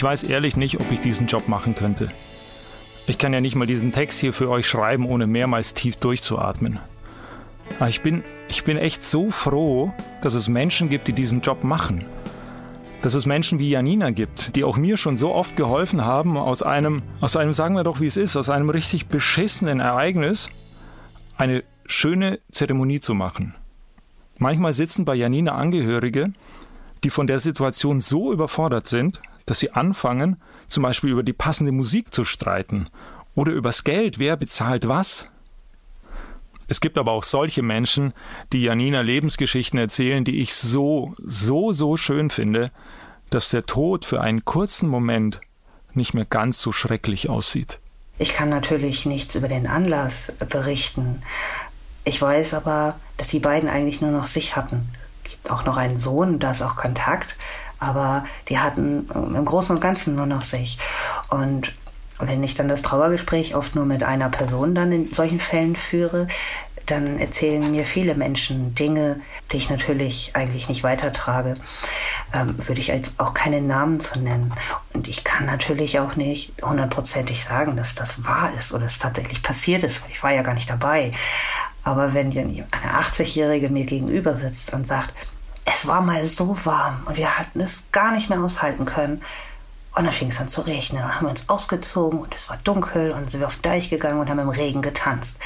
Ich 0.00 0.04
weiß 0.04 0.22
ehrlich 0.22 0.56
nicht, 0.56 0.80
ob 0.80 0.90
ich 0.90 1.00
diesen 1.00 1.26
Job 1.26 1.46
machen 1.46 1.74
könnte. 1.74 2.10
Ich 3.06 3.18
kann 3.18 3.34
ja 3.34 3.42
nicht 3.42 3.54
mal 3.54 3.66
diesen 3.66 3.92
Text 3.92 4.18
hier 4.18 4.32
für 4.32 4.48
euch 4.48 4.66
schreiben, 4.66 5.04
ohne 5.04 5.26
mehrmals 5.26 5.74
tief 5.74 5.96
durchzuatmen. 5.96 6.78
Aber 7.78 7.90
ich 7.90 8.00
bin, 8.00 8.24
ich 8.48 8.64
bin 8.64 8.78
echt 8.78 9.02
so 9.02 9.30
froh, 9.30 9.92
dass 10.22 10.32
es 10.32 10.48
Menschen 10.48 10.88
gibt, 10.88 11.06
die 11.06 11.12
diesen 11.12 11.42
Job 11.42 11.64
machen. 11.64 12.06
Dass 13.02 13.12
es 13.12 13.26
Menschen 13.26 13.58
wie 13.58 13.68
Janina 13.68 14.08
gibt, 14.08 14.56
die 14.56 14.64
auch 14.64 14.78
mir 14.78 14.96
schon 14.96 15.18
so 15.18 15.34
oft 15.34 15.54
geholfen 15.54 16.02
haben, 16.02 16.38
aus 16.38 16.62
einem, 16.62 17.02
aus 17.20 17.36
einem, 17.36 17.52
sagen 17.52 17.74
wir 17.74 17.84
doch 17.84 18.00
wie 18.00 18.06
es 18.06 18.16
ist, 18.16 18.38
aus 18.38 18.48
einem 18.48 18.70
richtig 18.70 19.08
beschissenen 19.08 19.80
Ereignis 19.80 20.48
eine 21.36 21.62
schöne 21.84 22.40
Zeremonie 22.50 23.00
zu 23.00 23.12
machen. 23.12 23.54
Manchmal 24.38 24.72
sitzen 24.72 25.04
bei 25.04 25.14
Janina 25.14 25.56
Angehörige, 25.56 26.32
die 27.04 27.10
von 27.10 27.26
der 27.26 27.40
Situation 27.40 28.00
so 28.00 28.32
überfordert 28.32 28.86
sind, 28.86 29.20
dass 29.50 29.58
sie 29.58 29.72
anfangen, 29.72 30.40
zum 30.68 30.84
Beispiel 30.84 31.10
über 31.10 31.24
die 31.24 31.32
passende 31.32 31.72
Musik 31.72 32.14
zu 32.14 32.24
streiten 32.24 32.88
oder 33.34 33.50
übers 33.52 33.82
Geld, 33.82 34.20
wer 34.20 34.36
bezahlt 34.36 34.86
was. 34.86 35.26
Es 36.68 36.80
gibt 36.80 36.98
aber 36.98 37.10
auch 37.10 37.24
solche 37.24 37.62
Menschen, 37.62 38.12
die 38.52 38.62
Janina 38.62 39.00
Lebensgeschichten 39.00 39.76
erzählen, 39.76 40.24
die 40.24 40.40
ich 40.40 40.54
so, 40.54 41.16
so, 41.18 41.72
so 41.72 41.96
schön 41.96 42.30
finde, 42.30 42.70
dass 43.30 43.50
der 43.50 43.64
Tod 43.64 44.04
für 44.04 44.20
einen 44.20 44.44
kurzen 44.44 44.88
Moment 44.88 45.40
nicht 45.94 46.14
mehr 46.14 46.26
ganz 46.26 46.62
so 46.62 46.70
schrecklich 46.70 47.28
aussieht. 47.28 47.80
Ich 48.18 48.34
kann 48.34 48.50
natürlich 48.50 49.04
nichts 49.04 49.34
über 49.34 49.48
den 49.48 49.66
Anlass 49.66 50.32
berichten. 50.48 51.22
Ich 52.04 52.22
weiß 52.22 52.54
aber, 52.54 52.94
dass 53.16 53.28
die 53.28 53.40
beiden 53.40 53.68
eigentlich 53.68 54.00
nur 54.00 54.12
noch 54.12 54.26
sich 54.26 54.54
hatten. 54.54 54.88
Es 55.24 55.32
gibt 55.32 55.50
auch 55.50 55.64
noch 55.64 55.76
einen 55.76 55.98
Sohn, 55.98 56.38
da 56.38 56.52
ist 56.52 56.62
auch 56.62 56.76
Kontakt, 56.76 57.36
aber 57.80 58.24
die 58.48 58.58
hatten 58.58 59.08
im 59.12 59.44
Großen 59.44 59.74
und 59.74 59.80
Ganzen 59.80 60.14
nur 60.14 60.26
noch 60.26 60.42
sich. 60.42 60.78
Und 61.30 61.72
wenn 62.18 62.42
ich 62.42 62.54
dann 62.54 62.68
das 62.68 62.82
Trauergespräch 62.82 63.54
oft 63.54 63.74
nur 63.74 63.86
mit 63.86 64.02
einer 64.02 64.28
Person 64.28 64.74
dann 64.74 64.92
in 64.92 65.12
solchen 65.12 65.40
Fällen 65.40 65.74
führe, 65.74 66.28
dann 66.86 67.18
erzählen 67.18 67.70
mir 67.70 67.84
viele 67.84 68.14
Menschen 68.14 68.74
Dinge, 68.74 69.20
die 69.50 69.58
ich 69.58 69.70
natürlich 69.70 70.32
eigentlich 70.34 70.68
nicht 70.68 70.82
weitertrage. 70.82 71.54
Ähm, 72.34 72.56
würde 72.58 72.80
ich 72.80 72.88
jetzt 72.88 73.12
auch 73.18 73.32
keine 73.32 73.60
Namen 73.60 74.00
zu 74.00 74.18
nennen. 74.18 74.52
Und 74.92 75.08
ich 75.08 75.24
kann 75.24 75.46
natürlich 75.46 76.00
auch 76.00 76.16
nicht 76.16 76.52
hundertprozentig 76.62 77.44
sagen, 77.44 77.76
dass 77.76 77.94
das 77.94 78.24
wahr 78.24 78.50
ist 78.56 78.72
oder 78.72 78.86
es 78.86 78.98
tatsächlich 78.98 79.42
passiert 79.42 79.84
ist. 79.84 80.02
Ich 80.12 80.22
war 80.22 80.32
ja 80.32 80.42
gar 80.42 80.54
nicht 80.54 80.70
dabei. 80.70 81.12
Aber 81.82 82.12
wenn 82.12 82.30
eine 82.30 83.00
80-Jährige 83.00 83.70
mir 83.70 83.86
gegenüber 83.86 84.34
sitzt 84.34 84.74
und 84.74 84.86
sagt, 84.86 85.14
es 85.64 85.86
war 85.86 86.00
mal 86.00 86.26
so 86.26 86.64
warm 86.64 87.02
und 87.06 87.16
wir 87.16 87.38
hatten 87.38 87.60
es 87.60 87.90
gar 87.92 88.12
nicht 88.12 88.28
mehr 88.28 88.40
aushalten 88.40 88.84
können. 88.84 89.22
Und 89.94 90.04
dann 90.04 90.12
fing 90.12 90.28
es 90.28 90.40
an 90.40 90.48
zu 90.48 90.60
regnen. 90.60 91.02
Dann 91.02 91.16
haben 91.16 91.26
wir 91.26 91.30
uns 91.30 91.48
ausgezogen 91.48 92.20
und 92.20 92.34
es 92.34 92.48
war 92.48 92.58
dunkel 92.58 93.10
und 93.10 93.30
sind 93.30 93.40
wir 93.40 93.46
auf 93.46 93.56
den 93.56 93.62
Deich 93.62 93.90
gegangen 93.90 94.20
und 94.20 94.30
haben 94.30 94.38
im 94.38 94.48
Regen 94.48 94.82
getanzt. 94.82 95.38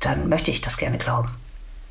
Dann 0.00 0.28
möchte 0.28 0.50
ich 0.50 0.60
das 0.60 0.76
gerne 0.76 0.98
glauben. 0.98 1.30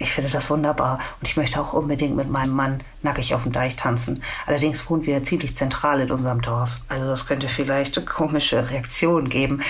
Ich 0.03 0.11
finde 0.11 0.29
das 0.29 0.49
wunderbar 0.49 0.99
und 1.21 1.27
ich 1.27 1.37
möchte 1.37 1.59
auch 1.61 1.71
unbedingt 1.71 2.15
mit 2.15 2.29
meinem 2.29 2.53
Mann 2.53 2.81
nackig 3.03 3.33
auf 3.33 3.43
dem 3.43 3.53
Deich 3.53 3.77
tanzen. 3.77 4.21
Allerdings 4.45 4.89
wohnen 4.89 5.05
wir 5.05 5.23
ziemlich 5.23 5.55
zentral 5.55 6.01
in 6.01 6.11
unserem 6.11 6.41
Dorf. 6.41 6.75
Also 6.89 7.05
das 7.07 7.25
könnte 7.25 7.47
vielleicht 7.47 7.97
eine 7.97 8.05
komische 8.05 8.69
Reaktion 8.69 9.29
geben. 9.29 9.61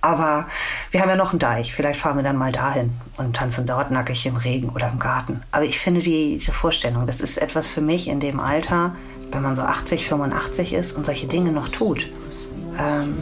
Aber 0.00 0.46
wir 0.90 1.00
haben 1.00 1.10
ja 1.10 1.16
noch 1.16 1.30
einen 1.30 1.38
Deich. 1.38 1.74
Vielleicht 1.74 2.00
fahren 2.00 2.16
wir 2.16 2.22
dann 2.22 2.36
mal 2.36 2.50
dahin 2.50 2.94
und 3.18 3.36
tanzen 3.36 3.66
dort 3.66 3.90
nackig 3.90 4.24
im 4.24 4.36
Regen 4.36 4.70
oder 4.70 4.88
im 4.88 4.98
Garten. 4.98 5.42
Aber 5.52 5.64
ich 5.64 5.78
finde 5.78 6.00
diese 6.00 6.52
Vorstellung, 6.52 7.06
das 7.06 7.20
ist 7.20 7.36
etwas 7.36 7.68
für 7.68 7.82
mich 7.82 8.08
in 8.08 8.20
dem 8.20 8.40
Alter, 8.40 8.96
wenn 9.32 9.42
man 9.42 9.54
so 9.54 9.62
80, 9.62 10.08
85 10.08 10.72
ist 10.72 10.92
und 10.92 11.04
solche 11.04 11.26
Dinge 11.26 11.52
noch 11.52 11.68
tut. 11.68 12.10
Ähm, 12.78 13.16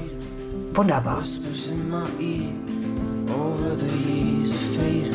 wunderbar. 0.75 1.22
Over 3.35 3.75
the 3.77 3.87
years 3.87 4.51
of 4.51 4.61
fate 4.77 5.12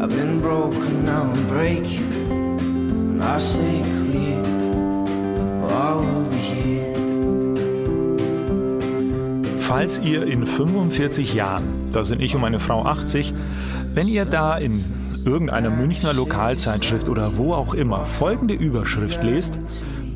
I've 0.00 0.14
been 0.14 0.40
broken, 0.40 1.04
now 1.04 1.22
I'm 1.22 1.46
breaking. 1.48 2.12
And 2.30 3.22
I 3.22 3.38
say 3.38 3.82
clear, 3.82 4.40
well, 5.60 5.74
I 5.74 5.94
will 5.94 6.24
be 6.30 6.36
here. 6.36 6.94
Falls 9.60 9.98
ihr 9.98 10.26
in 10.26 10.46
45 10.46 11.34
Jahren, 11.34 11.64
da 11.92 12.04
sind 12.04 12.22
ich 12.22 12.34
und 12.34 12.40
meine 12.40 12.60
Frau 12.60 12.84
80, 12.84 13.34
wenn 13.94 14.08
ihr 14.08 14.24
da 14.24 14.56
in 14.56 14.84
irgendeiner 15.24 15.70
Münchner 15.70 16.12
Lokalzeitschrift 16.12 17.08
oder 17.08 17.36
wo 17.36 17.52
auch 17.52 17.74
immer 17.74 18.06
folgende 18.06 18.54
Überschrift 18.54 19.22
lest, 19.22 19.58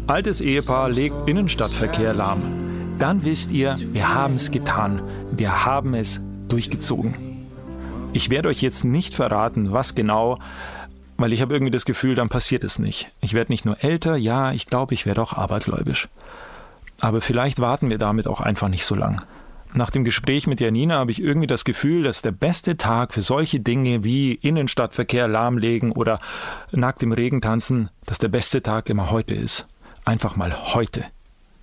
altes 0.06 0.40
Ehepaar 0.40 0.88
legt 0.88 1.28
Innenstadtverkehr 1.28 2.14
lahm, 2.14 2.40
dann 2.98 3.24
wisst 3.24 3.50
ihr, 3.52 3.76
wir 3.92 4.14
haben 4.14 4.34
es 4.34 4.50
getan, 4.50 5.02
wir 5.32 5.66
haben 5.66 5.94
es 5.94 6.20
durchgezogen. 6.48 7.31
Ich 8.14 8.28
werde 8.28 8.50
euch 8.50 8.60
jetzt 8.60 8.84
nicht 8.84 9.14
verraten, 9.14 9.72
was 9.72 9.94
genau, 9.94 10.38
weil 11.16 11.32
ich 11.32 11.40
habe 11.40 11.54
irgendwie 11.54 11.70
das 11.70 11.86
Gefühl, 11.86 12.14
dann 12.14 12.28
passiert 12.28 12.62
es 12.62 12.78
nicht. 12.78 13.08
Ich 13.22 13.32
werde 13.32 13.50
nicht 13.50 13.64
nur 13.64 13.82
älter, 13.82 14.16
ja, 14.16 14.52
ich 14.52 14.66
glaube, 14.66 14.92
ich 14.92 15.06
werde 15.06 15.22
auch 15.22 15.32
abergläubisch. 15.32 16.08
Aber 17.00 17.22
vielleicht 17.22 17.58
warten 17.58 17.88
wir 17.88 17.98
damit 17.98 18.26
auch 18.26 18.40
einfach 18.40 18.68
nicht 18.68 18.84
so 18.84 18.94
lang. 18.94 19.22
Nach 19.72 19.88
dem 19.88 20.04
Gespräch 20.04 20.46
mit 20.46 20.60
Janina 20.60 20.96
habe 20.98 21.10
ich 21.10 21.22
irgendwie 21.22 21.46
das 21.46 21.64
Gefühl, 21.64 22.02
dass 22.02 22.20
der 22.20 22.32
beste 22.32 22.76
Tag 22.76 23.14
für 23.14 23.22
solche 23.22 23.60
Dinge 23.60 24.04
wie 24.04 24.34
Innenstadtverkehr 24.34 25.26
lahmlegen 25.26 25.92
oder 25.92 26.20
nackt 26.70 27.02
im 27.02 27.12
Regen 27.12 27.40
tanzen, 27.40 27.88
dass 28.04 28.18
der 28.18 28.28
beste 28.28 28.62
Tag 28.62 28.90
immer 28.90 29.10
heute 29.10 29.34
ist. 29.34 29.68
Einfach 30.04 30.36
mal 30.36 30.74
heute. 30.74 31.04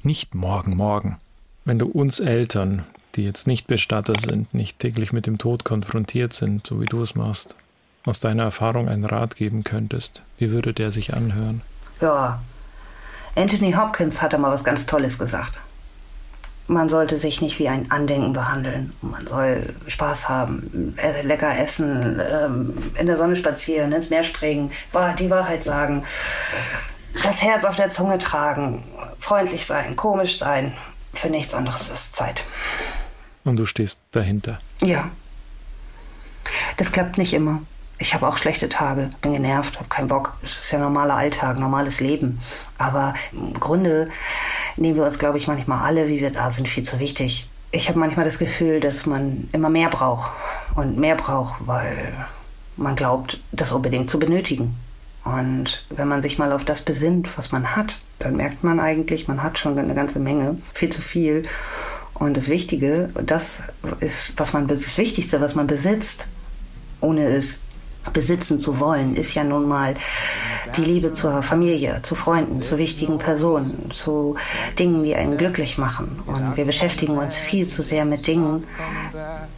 Nicht 0.01 0.33
morgen, 0.33 0.75
morgen. 0.75 1.17
Wenn 1.65 1.77
du 1.77 1.85
uns 1.85 2.19
Eltern 2.19 2.83
die 3.19 3.25
jetzt 3.25 3.47
nicht 3.47 3.67
Bestatter 3.67 4.17
sind, 4.17 4.53
nicht 4.53 4.79
täglich 4.79 5.11
mit 5.11 5.25
dem 5.25 5.37
Tod 5.37 5.65
konfrontiert 5.65 6.31
sind, 6.31 6.65
so 6.65 6.79
wie 6.79 6.85
du 6.85 7.01
es 7.01 7.15
machst, 7.15 7.57
aus 8.05 8.21
deiner 8.21 8.43
Erfahrung 8.43 8.87
einen 8.87 9.03
Rat 9.03 9.35
geben 9.35 9.65
könntest, 9.65 10.23
wie 10.37 10.51
würde 10.51 10.73
der 10.73 10.93
sich 10.93 11.13
anhören? 11.13 11.61
Ja, 11.99 12.39
Anthony 13.35 13.73
Hopkins 13.73 14.21
hatte 14.21 14.37
mal 14.37 14.51
was 14.51 14.63
ganz 14.63 14.85
Tolles 14.85 15.19
gesagt. 15.19 15.59
Man 16.67 16.87
sollte 16.87 17.17
sich 17.17 17.41
nicht 17.41 17.59
wie 17.59 17.67
ein 17.67 17.91
Andenken 17.91 18.31
behandeln. 18.31 18.93
Man 19.01 19.27
soll 19.27 19.73
Spaß 19.87 20.29
haben, 20.29 20.95
äh, 20.97 21.23
lecker 21.23 21.57
essen, 21.59 22.21
ähm, 22.21 22.73
in 22.97 23.07
der 23.07 23.17
Sonne 23.17 23.35
spazieren, 23.35 23.91
ins 23.91 24.09
Meer 24.09 24.23
springen, 24.23 24.71
die 25.19 25.29
Wahrheit 25.29 25.65
sagen, 25.65 26.03
das 27.23 27.41
Herz 27.41 27.65
auf 27.65 27.75
der 27.75 27.89
Zunge 27.89 28.17
tragen, 28.19 28.83
freundlich 29.19 29.65
sein, 29.65 29.97
komisch 29.97 30.37
sein. 30.39 30.73
Für 31.13 31.29
nichts 31.29 31.53
anderes 31.53 31.89
ist 31.89 32.15
Zeit. 32.15 32.45
Und 33.49 33.57
du 33.57 33.65
stehst 33.65 34.03
dahinter. 34.11 34.59
Ja. 34.79 35.09
Das 36.77 36.91
klappt 36.91 37.17
nicht 37.17 37.33
immer. 37.33 37.63
Ich 37.97 38.13
habe 38.13 38.27
auch 38.27 38.37
schlechte 38.37 38.69
Tage, 38.69 39.09
bin 39.23 39.33
genervt, 39.33 39.77
habe 39.77 39.89
keinen 39.89 40.07
Bock. 40.07 40.33
Das 40.43 40.59
ist 40.59 40.71
ja 40.71 40.77
normaler 40.77 41.15
Alltag, 41.15 41.57
normales 41.57 41.99
Leben. 41.99 42.39
Aber 42.77 43.15
im 43.31 43.59
Grunde 43.59 44.09
nehmen 44.77 44.97
wir 44.97 45.05
uns, 45.05 45.17
glaube 45.17 45.39
ich, 45.39 45.47
manchmal 45.47 45.83
alle, 45.83 46.07
wie 46.07 46.21
wir 46.21 46.29
da 46.29 46.51
sind, 46.51 46.69
viel 46.69 46.83
zu 46.83 46.99
wichtig. 46.99 47.49
Ich 47.71 47.89
habe 47.89 47.97
manchmal 47.97 48.23
das 48.23 48.37
Gefühl, 48.37 48.79
dass 48.79 49.07
man 49.07 49.49
immer 49.51 49.69
mehr 49.69 49.89
braucht 49.89 50.31
und 50.75 50.99
mehr 50.99 51.15
braucht, 51.15 51.55
weil 51.65 52.13
man 52.77 52.95
glaubt, 52.95 53.39
das 53.51 53.71
unbedingt 53.71 54.11
zu 54.11 54.19
benötigen. 54.19 54.75
Und 55.25 55.83
wenn 55.89 56.07
man 56.07 56.21
sich 56.21 56.37
mal 56.37 56.51
auf 56.53 56.63
das 56.63 56.81
besinnt, 56.81 57.35
was 57.35 57.51
man 57.51 57.75
hat, 57.75 57.97
dann 58.19 58.35
merkt 58.35 58.63
man 58.63 58.79
eigentlich, 58.79 59.27
man 59.27 59.41
hat 59.41 59.57
schon 59.57 59.77
eine 59.77 59.95
ganze 59.95 60.19
Menge, 60.19 60.57
viel 60.73 60.89
zu 60.89 61.01
viel. 61.01 61.43
Und 62.19 62.35
das 62.35 62.49
Wichtige, 62.49 63.09
das 63.25 63.63
ist, 64.01 64.33
was 64.37 64.53
man, 64.53 64.67
das 64.67 64.97
Wichtigste, 64.97 65.39
was 65.39 65.55
man 65.55 65.67
besitzt, 65.67 66.27
ohne 67.01 67.23
es 67.23 67.61
besitzen 68.13 68.59
zu 68.59 68.79
wollen, 68.79 69.15
ist 69.15 69.33
ja 69.35 69.43
nun 69.43 69.67
mal 69.67 69.95
die 70.75 70.83
Liebe 70.83 71.11
zur 71.11 71.41
Familie, 71.43 72.01
zu 72.01 72.15
Freunden, 72.15 72.61
zu 72.61 72.77
wichtigen 72.77 73.17
Personen, 73.17 73.91
zu 73.91 74.35
Dingen, 74.77 75.03
die 75.03 75.15
einen 75.15 75.37
glücklich 75.37 75.77
machen. 75.77 76.19
Und 76.25 76.57
wir 76.57 76.65
beschäftigen 76.65 77.17
uns 77.17 77.37
viel 77.37 77.67
zu 77.67 77.83
sehr 77.83 78.05
mit 78.05 78.27
Dingen, 78.27 78.65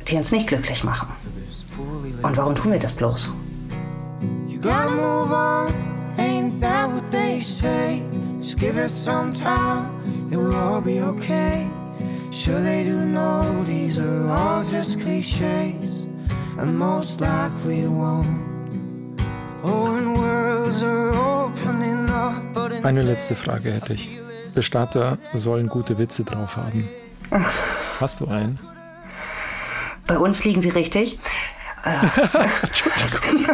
die 0.08 0.16
uns 0.16 0.32
nicht 0.32 0.48
glücklich 0.48 0.84
machen. 0.84 1.10
Und 2.22 2.38
warum 2.38 2.56
tun 2.56 2.72
wir 2.72 2.80
das 2.80 2.94
bloß? 2.94 3.32
You 4.48 4.60
Sure, 12.32 12.62
they 12.62 12.84
do 12.84 13.06
know 13.06 13.64
these 13.66 14.00
are 14.00 14.28
all 14.30 14.64
just 14.64 15.00
cliches, 15.02 16.08
and 16.58 16.78
most 16.78 17.20
likely 17.20 17.88
won't. 17.88 18.40
Oh, 19.64 19.92
Eine 22.84 23.02
letzte 23.04 23.36
Frage 23.36 23.72
hätte 23.72 23.94
ich. 23.94 24.10
Bestatter 24.56 25.18
sollen 25.34 25.68
gute 25.68 25.98
Witze 25.98 26.24
drauf 26.24 26.58
haben. 26.58 26.88
Hast 28.00 28.22
du 28.22 28.28
einen? 28.28 28.58
Bei 30.08 30.18
uns 30.18 30.44
liegen 30.44 30.62
sie 30.62 30.70
richtig. 30.70 31.20
Entschuldigung. 31.84 33.46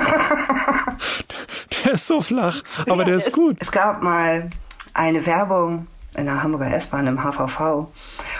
der 1.85 1.93
ist 1.93 2.07
so 2.07 2.21
flach, 2.21 2.61
aber 2.89 3.03
der 3.03 3.17
ist 3.17 3.31
gut. 3.33 3.57
Es 3.59 3.71
gab 3.71 4.01
mal 4.01 4.49
eine 4.93 5.25
Werbung 5.25 5.87
in 6.15 6.25
der 6.25 6.41
Hamburger 6.41 6.73
S-Bahn 6.73 7.07
im 7.07 7.23
HVV. 7.23 7.87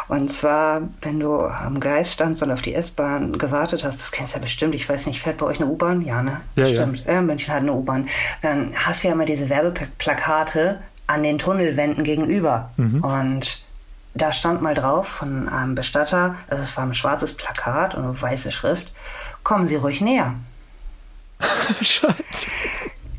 Und 0.08 0.32
zwar, 0.32 0.82
wenn 1.02 1.20
du 1.20 1.42
am 1.42 1.80
Gleis 1.80 2.14
standst 2.14 2.42
und 2.42 2.52
auf 2.52 2.62
die 2.62 2.74
S-Bahn 2.74 3.38
gewartet 3.38 3.84
hast, 3.84 4.00
das 4.00 4.12
kennst 4.12 4.34
du 4.34 4.38
ja 4.38 4.44
bestimmt, 4.44 4.74
ich 4.74 4.88
weiß 4.88 5.06
nicht, 5.06 5.22
fährt 5.22 5.38
bei 5.38 5.46
euch 5.46 5.60
eine 5.60 5.70
U-Bahn? 5.70 6.02
Ja, 6.02 6.24
ne? 6.24 6.42
Ja, 6.56 6.68
Stimmt. 6.68 7.06
Ja. 7.06 7.22
München 7.22 7.54
hat 7.54 7.62
eine 7.62 7.74
U-Bahn. 7.74 8.08
Dann 8.42 8.74
hast 8.76 9.04
du 9.04 9.10
ja 9.10 9.14
immer 9.14 9.26
diese 9.26 9.50
Werbeplakate 9.50 10.80
an 11.08 11.24
den 11.24 11.38
Tunnelwänden 11.38 12.04
gegenüber. 12.04 12.72
Und 12.78 13.62
da 14.14 14.32
stand 14.32 14.62
mal 14.62 14.74
drauf 14.74 15.08
von 15.08 15.50
einem 15.50 15.76
Bestatter, 15.76 16.36
also 16.48 16.64
es 16.64 16.76
war 16.76 16.86
ein 16.86 16.94
schwarzes 16.94 17.36
Plakat 17.36 17.96
und 17.96 18.04
eine 18.04 18.22
weiße 18.22 18.52
Schrift, 18.52 18.92
kommen 19.44 19.68
Sie 19.68 19.76
ruhig 19.76 20.02
näher. 20.02 20.34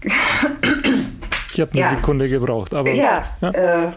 Ich 1.59 1.63
habe 1.63 1.73
eine 1.73 1.81
Ja. 1.81 1.89
Sekunde 1.91 2.29
gebraucht, 2.29 2.73
aber 2.73 2.93
Ja, 2.93 3.25
Äh, 3.43 3.87
äh, 3.87 3.93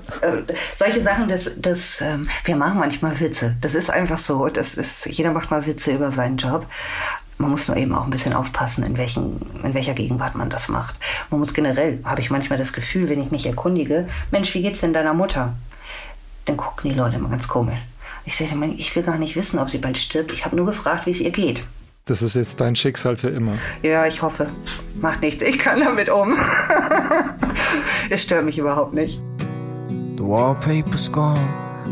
solche 0.75 0.99
Sachen, 1.03 1.27
das, 1.27 1.51
das, 1.57 2.01
ähm, 2.01 2.27
wir 2.45 2.55
machen 2.55 2.79
manchmal 2.79 3.19
Witze. 3.19 3.55
Das 3.61 3.75
ist 3.75 3.91
einfach 3.91 4.17
so. 4.17 4.47
Das 4.47 4.73
ist, 4.73 5.05
jeder 5.05 5.31
macht 5.31 5.51
mal 5.51 5.63
Witze 5.67 5.91
über 5.91 6.09
seinen 6.11 6.37
Job. 6.37 6.65
Man 7.37 7.51
muss 7.51 7.67
nur 7.67 7.77
eben 7.77 7.93
auch 7.93 8.05
ein 8.05 8.09
bisschen 8.09 8.33
aufpassen, 8.33 8.83
in, 8.83 8.97
welchen, 8.97 9.39
in 9.63 9.75
welcher 9.75 9.93
Gegenwart 9.93 10.33
man 10.33 10.49
das 10.49 10.69
macht. 10.69 10.95
Man 11.29 11.39
muss 11.39 11.53
generell, 11.53 11.99
habe 12.03 12.21
ich 12.21 12.31
manchmal 12.31 12.57
das 12.57 12.73
Gefühl, 12.73 13.09
wenn 13.09 13.21
ich 13.21 13.29
mich 13.29 13.45
erkundige, 13.45 14.07
Mensch, 14.31 14.53
wie 14.55 14.63
geht's 14.63 14.81
denn 14.81 14.93
deiner 14.93 15.13
Mutter? 15.13 15.53
Dann 16.45 16.57
gucken 16.57 16.89
die 16.91 16.97
Leute 16.97 17.17
immer 17.17 17.29
ganz 17.29 17.47
komisch. 17.47 17.79
Ich 18.25 18.37
sage 18.37 18.51
ich 18.77 18.95
will 18.95 19.03
gar 19.03 19.17
nicht 19.19 19.35
wissen, 19.35 19.59
ob 19.59 19.69
sie 19.69 19.77
bald 19.77 19.99
stirbt. 19.99 20.31
Ich 20.31 20.45
habe 20.45 20.55
nur 20.55 20.65
gefragt, 20.65 21.05
wie 21.05 21.11
es 21.11 21.19
ihr 21.19 21.31
geht. 21.31 21.61
Das 22.05 22.21
ist 22.21 22.35
jetzt 22.35 22.59
dein 22.59 22.75
Schicksal 22.75 23.15
für 23.15 23.29
immer. 23.29 23.53
Ja, 23.83 24.05
ich 24.05 24.21
hoffe. 24.21 24.49
Macht 24.99 25.21
nichts. 25.21 25.43
Ich 25.43 25.59
kann 25.59 25.79
damit 25.79 26.09
um. 26.09 26.35
Es 28.09 28.23
stört 28.23 28.43
mich 28.43 28.57
überhaupt 28.57 28.93
nicht. 28.93 29.21
The 30.17 30.23
wallpaper's 30.23 31.09
gone, 31.09 31.39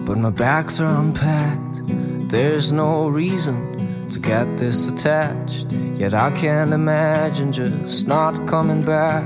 but 0.05 0.17
my 0.17 0.31
bags 0.31 0.81
are 0.81 0.99
unpacked. 0.99 1.81
There's 2.29 2.71
no 2.71 3.07
reason 3.07 3.65
to 4.11 4.19
get 4.19 4.57
this 4.57 4.89
attached. 4.89 5.71
Yet 5.95 6.13
I 6.13 6.31
can't 6.31 6.73
imagine 6.73 7.51
just 7.51 8.07
not 8.07 8.45
coming 8.47 8.83
back 8.83 9.23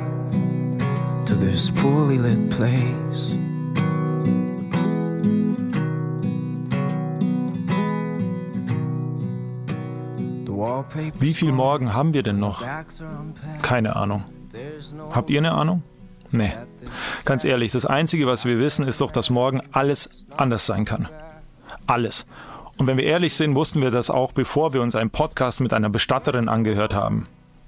to 1.25 1.35
this 1.35 1.71
poorly 1.71 2.17
lit 2.17 2.49
place. 2.49 3.37
Wie 11.19 11.33
viel 11.33 11.51
morgen 11.51 11.93
haben 11.93 12.13
wir 12.13 12.23
denn 12.23 12.39
noch? 12.39 12.63
Keine 13.61 13.95
Ahnung. 13.95 14.25
Habt 15.11 15.29
ihr 15.29 15.39
eine 15.39 15.53
Ahnung? 15.53 15.83
Nee. 16.31 16.51
Ganz 17.25 17.45
ehrlich, 17.45 17.71
das 17.71 17.85
Einzige, 17.85 18.25
was 18.27 18.45
wir 18.45 18.59
wissen, 18.59 18.87
ist 18.87 19.01
doch, 19.01 19.11
dass 19.11 19.29
morgen 19.29 19.61
alles 19.71 20.25
anders 20.35 20.65
sein 20.65 20.85
kann. 20.85 21.07
Alles. 21.85 22.25
Und 22.79 22.87
wenn 22.87 22.97
wir 22.97 23.05
ehrlich 23.05 23.35
sind, 23.35 23.55
wussten 23.55 23.81
wir 23.81 23.91
das 23.91 24.09
auch, 24.09 24.31
bevor 24.31 24.73
wir 24.73 24.81
uns 24.81 24.95
einen 24.95 25.11
Podcast 25.11 25.59
mit 25.59 25.73
einer 25.73 25.89
Bestatterin 25.89 26.49
angehört 26.49 26.93
haben. 26.93 27.27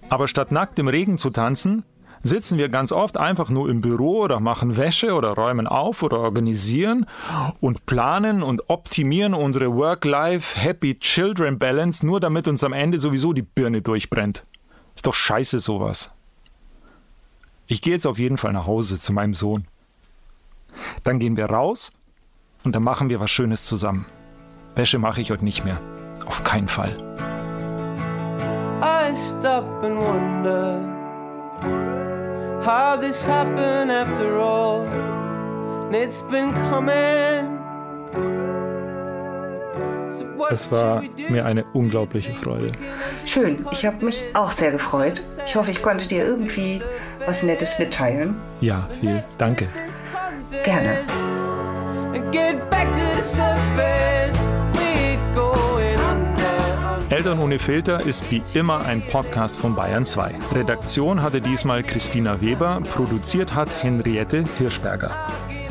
Aber 0.09 0.27
statt 0.27 0.51
nackt 0.51 0.79
im 0.79 0.87
Regen 0.87 1.17
zu 1.17 1.29
tanzen, 1.29 1.83
sitzen 2.25 2.57
wir 2.57 2.67
ganz 2.69 2.91
oft 2.91 3.17
einfach 3.17 3.51
nur 3.51 3.69
im 3.69 3.81
Büro 3.81 4.23
oder 4.23 4.39
machen 4.39 4.77
Wäsche 4.77 5.13
oder 5.13 5.29
räumen 5.29 5.67
auf 5.67 6.01
oder 6.01 6.17
organisieren 6.19 7.05
und 7.61 7.85
planen 7.85 8.41
und 8.41 8.67
optimieren 8.67 9.35
unsere 9.35 9.75
Work-Life-Happy-Children-Balance, 9.75 12.03
nur 12.03 12.19
damit 12.19 12.47
uns 12.47 12.63
am 12.63 12.73
Ende 12.73 12.97
sowieso 12.97 13.31
die 13.31 13.43
Birne 13.43 13.83
durchbrennt. 13.83 14.43
Ist 14.95 15.05
doch 15.05 15.13
scheiße 15.13 15.59
sowas. 15.59 16.09
Ich 17.67 17.83
gehe 17.83 17.93
jetzt 17.93 18.07
auf 18.07 18.17
jeden 18.17 18.37
Fall 18.37 18.53
nach 18.53 18.65
Hause 18.65 18.97
zu 18.97 19.13
meinem 19.13 19.35
Sohn. 19.35 19.67
Dann 21.03 21.19
gehen 21.19 21.37
wir 21.37 21.45
raus 21.45 21.91
und 22.63 22.75
dann 22.75 22.83
machen 22.83 23.09
wir 23.09 23.19
was 23.19 23.29
Schönes 23.29 23.65
zusammen. 23.65 24.07
Wäsche 24.73 24.97
mache 24.97 25.21
ich 25.21 25.29
heute 25.29 25.45
nicht 25.45 25.63
mehr. 25.63 25.79
Auf 26.25 26.43
keinen 26.43 26.69
Fall. 26.69 26.97
I 28.81 29.15
stop 29.15 29.63
and 29.83 29.97
wonder 29.97 30.95
how 32.65 32.97
this 32.99 33.25
happened 33.25 33.91
after 33.91 34.39
all. 34.39 34.87
And 35.85 35.95
it's 35.95 36.21
been 36.21 36.51
coming. 36.69 37.53
Es 40.49 40.71
war 40.71 41.03
mir 41.29 41.45
eine 41.45 41.63
unglaubliche 41.73 42.33
Freude. 42.33 42.71
Schön, 43.25 43.65
ich 43.71 43.85
habe 43.85 44.03
mich 44.03 44.23
auch 44.33 44.51
sehr 44.51 44.71
gefreut. 44.71 45.21
Ich 45.45 45.55
hoffe, 45.55 45.71
ich 45.71 45.81
konnte 45.81 46.07
dir 46.07 46.25
irgendwie 46.25 46.81
was 47.25 47.43
Nettes 47.43 47.77
mitteilen. 47.79 48.35
Ja, 48.61 48.87
viel. 48.99 49.23
Danke. 49.37 49.67
Gerne. 50.63 50.97
Eltern 57.09 57.39
ohne 57.39 57.59
Filter 57.59 58.03
ist 58.03 58.31
wie 58.31 58.41
immer 58.55 58.83
ein 58.83 59.03
Podcast 59.03 59.59
von 59.59 59.75
Bayern 59.75 60.05
2. 60.05 60.39
Redaktion 60.53 61.21
hatte 61.21 61.39
diesmal 61.39 61.83
Christina 61.83 62.41
Weber, 62.41 62.81
produziert 62.81 63.53
hat 63.53 63.69
Henriette 63.83 64.43
Hirschberger. 64.57 65.11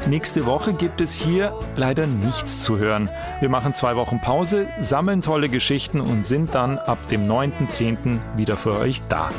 Nächste 0.07 0.47
Woche 0.47 0.75
gibt 0.75 1.01
es 1.01 1.13
hier 1.13 1.53
leider 1.75 2.07
nichts 2.07 2.61
zu 2.61 2.79
hören. 2.79 3.09
Wir 3.41 3.49
machen 3.49 3.75
zwei 3.75 3.97
Wochen 3.97 4.21
Pause, 4.21 4.69
sammeln 4.81 5.23
tolle 5.23 5.49
Geschichten 5.49 6.01
und 6.01 6.25
sind 6.25 6.55
dann 6.55 6.79
ab 6.79 6.99
dem 7.09 7.27
9.10. 7.27 8.19
wieder 8.37 8.57
für 8.57 8.79
euch 8.79 9.03
da. 9.09 9.31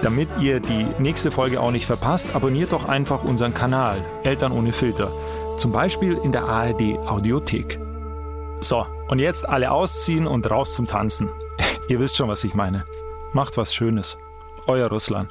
Damit 0.00 0.28
ihr 0.40 0.60
die 0.60 0.86
nächste 0.98 1.30
Folge 1.30 1.60
auch 1.60 1.70
nicht 1.70 1.86
verpasst, 1.86 2.34
abonniert 2.34 2.72
doch 2.72 2.88
einfach 2.88 3.24
unseren 3.24 3.52
Kanal 3.52 4.02
Eltern 4.22 4.52
ohne 4.52 4.72
Filter. 4.72 5.12
Zum 5.58 5.70
Beispiel 5.70 6.14
in 6.24 6.32
der 6.32 6.44
ARD 6.44 6.98
Audiothek. 7.06 7.78
So, 8.60 8.86
und 9.08 9.18
jetzt 9.18 9.48
alle 9.48 9.70
ausziehen 9.70 10.26
und 10.26 10.50
raus 10.50 10.74
zum 10.74 10.86
Tanzen. 10.86 11.30
Ihr 11.88 12.00
wisst 12.00 12.16
schon, 12.16 12.28
was 12.28 12.44
ich 12.44 12.54
meine. 12.54 12.84
Macht 13.32 13.56
was 13.56 13.74
Schönes. 13.74 14.18
Euer 14.66 14.88
Russland. 14.88 15.30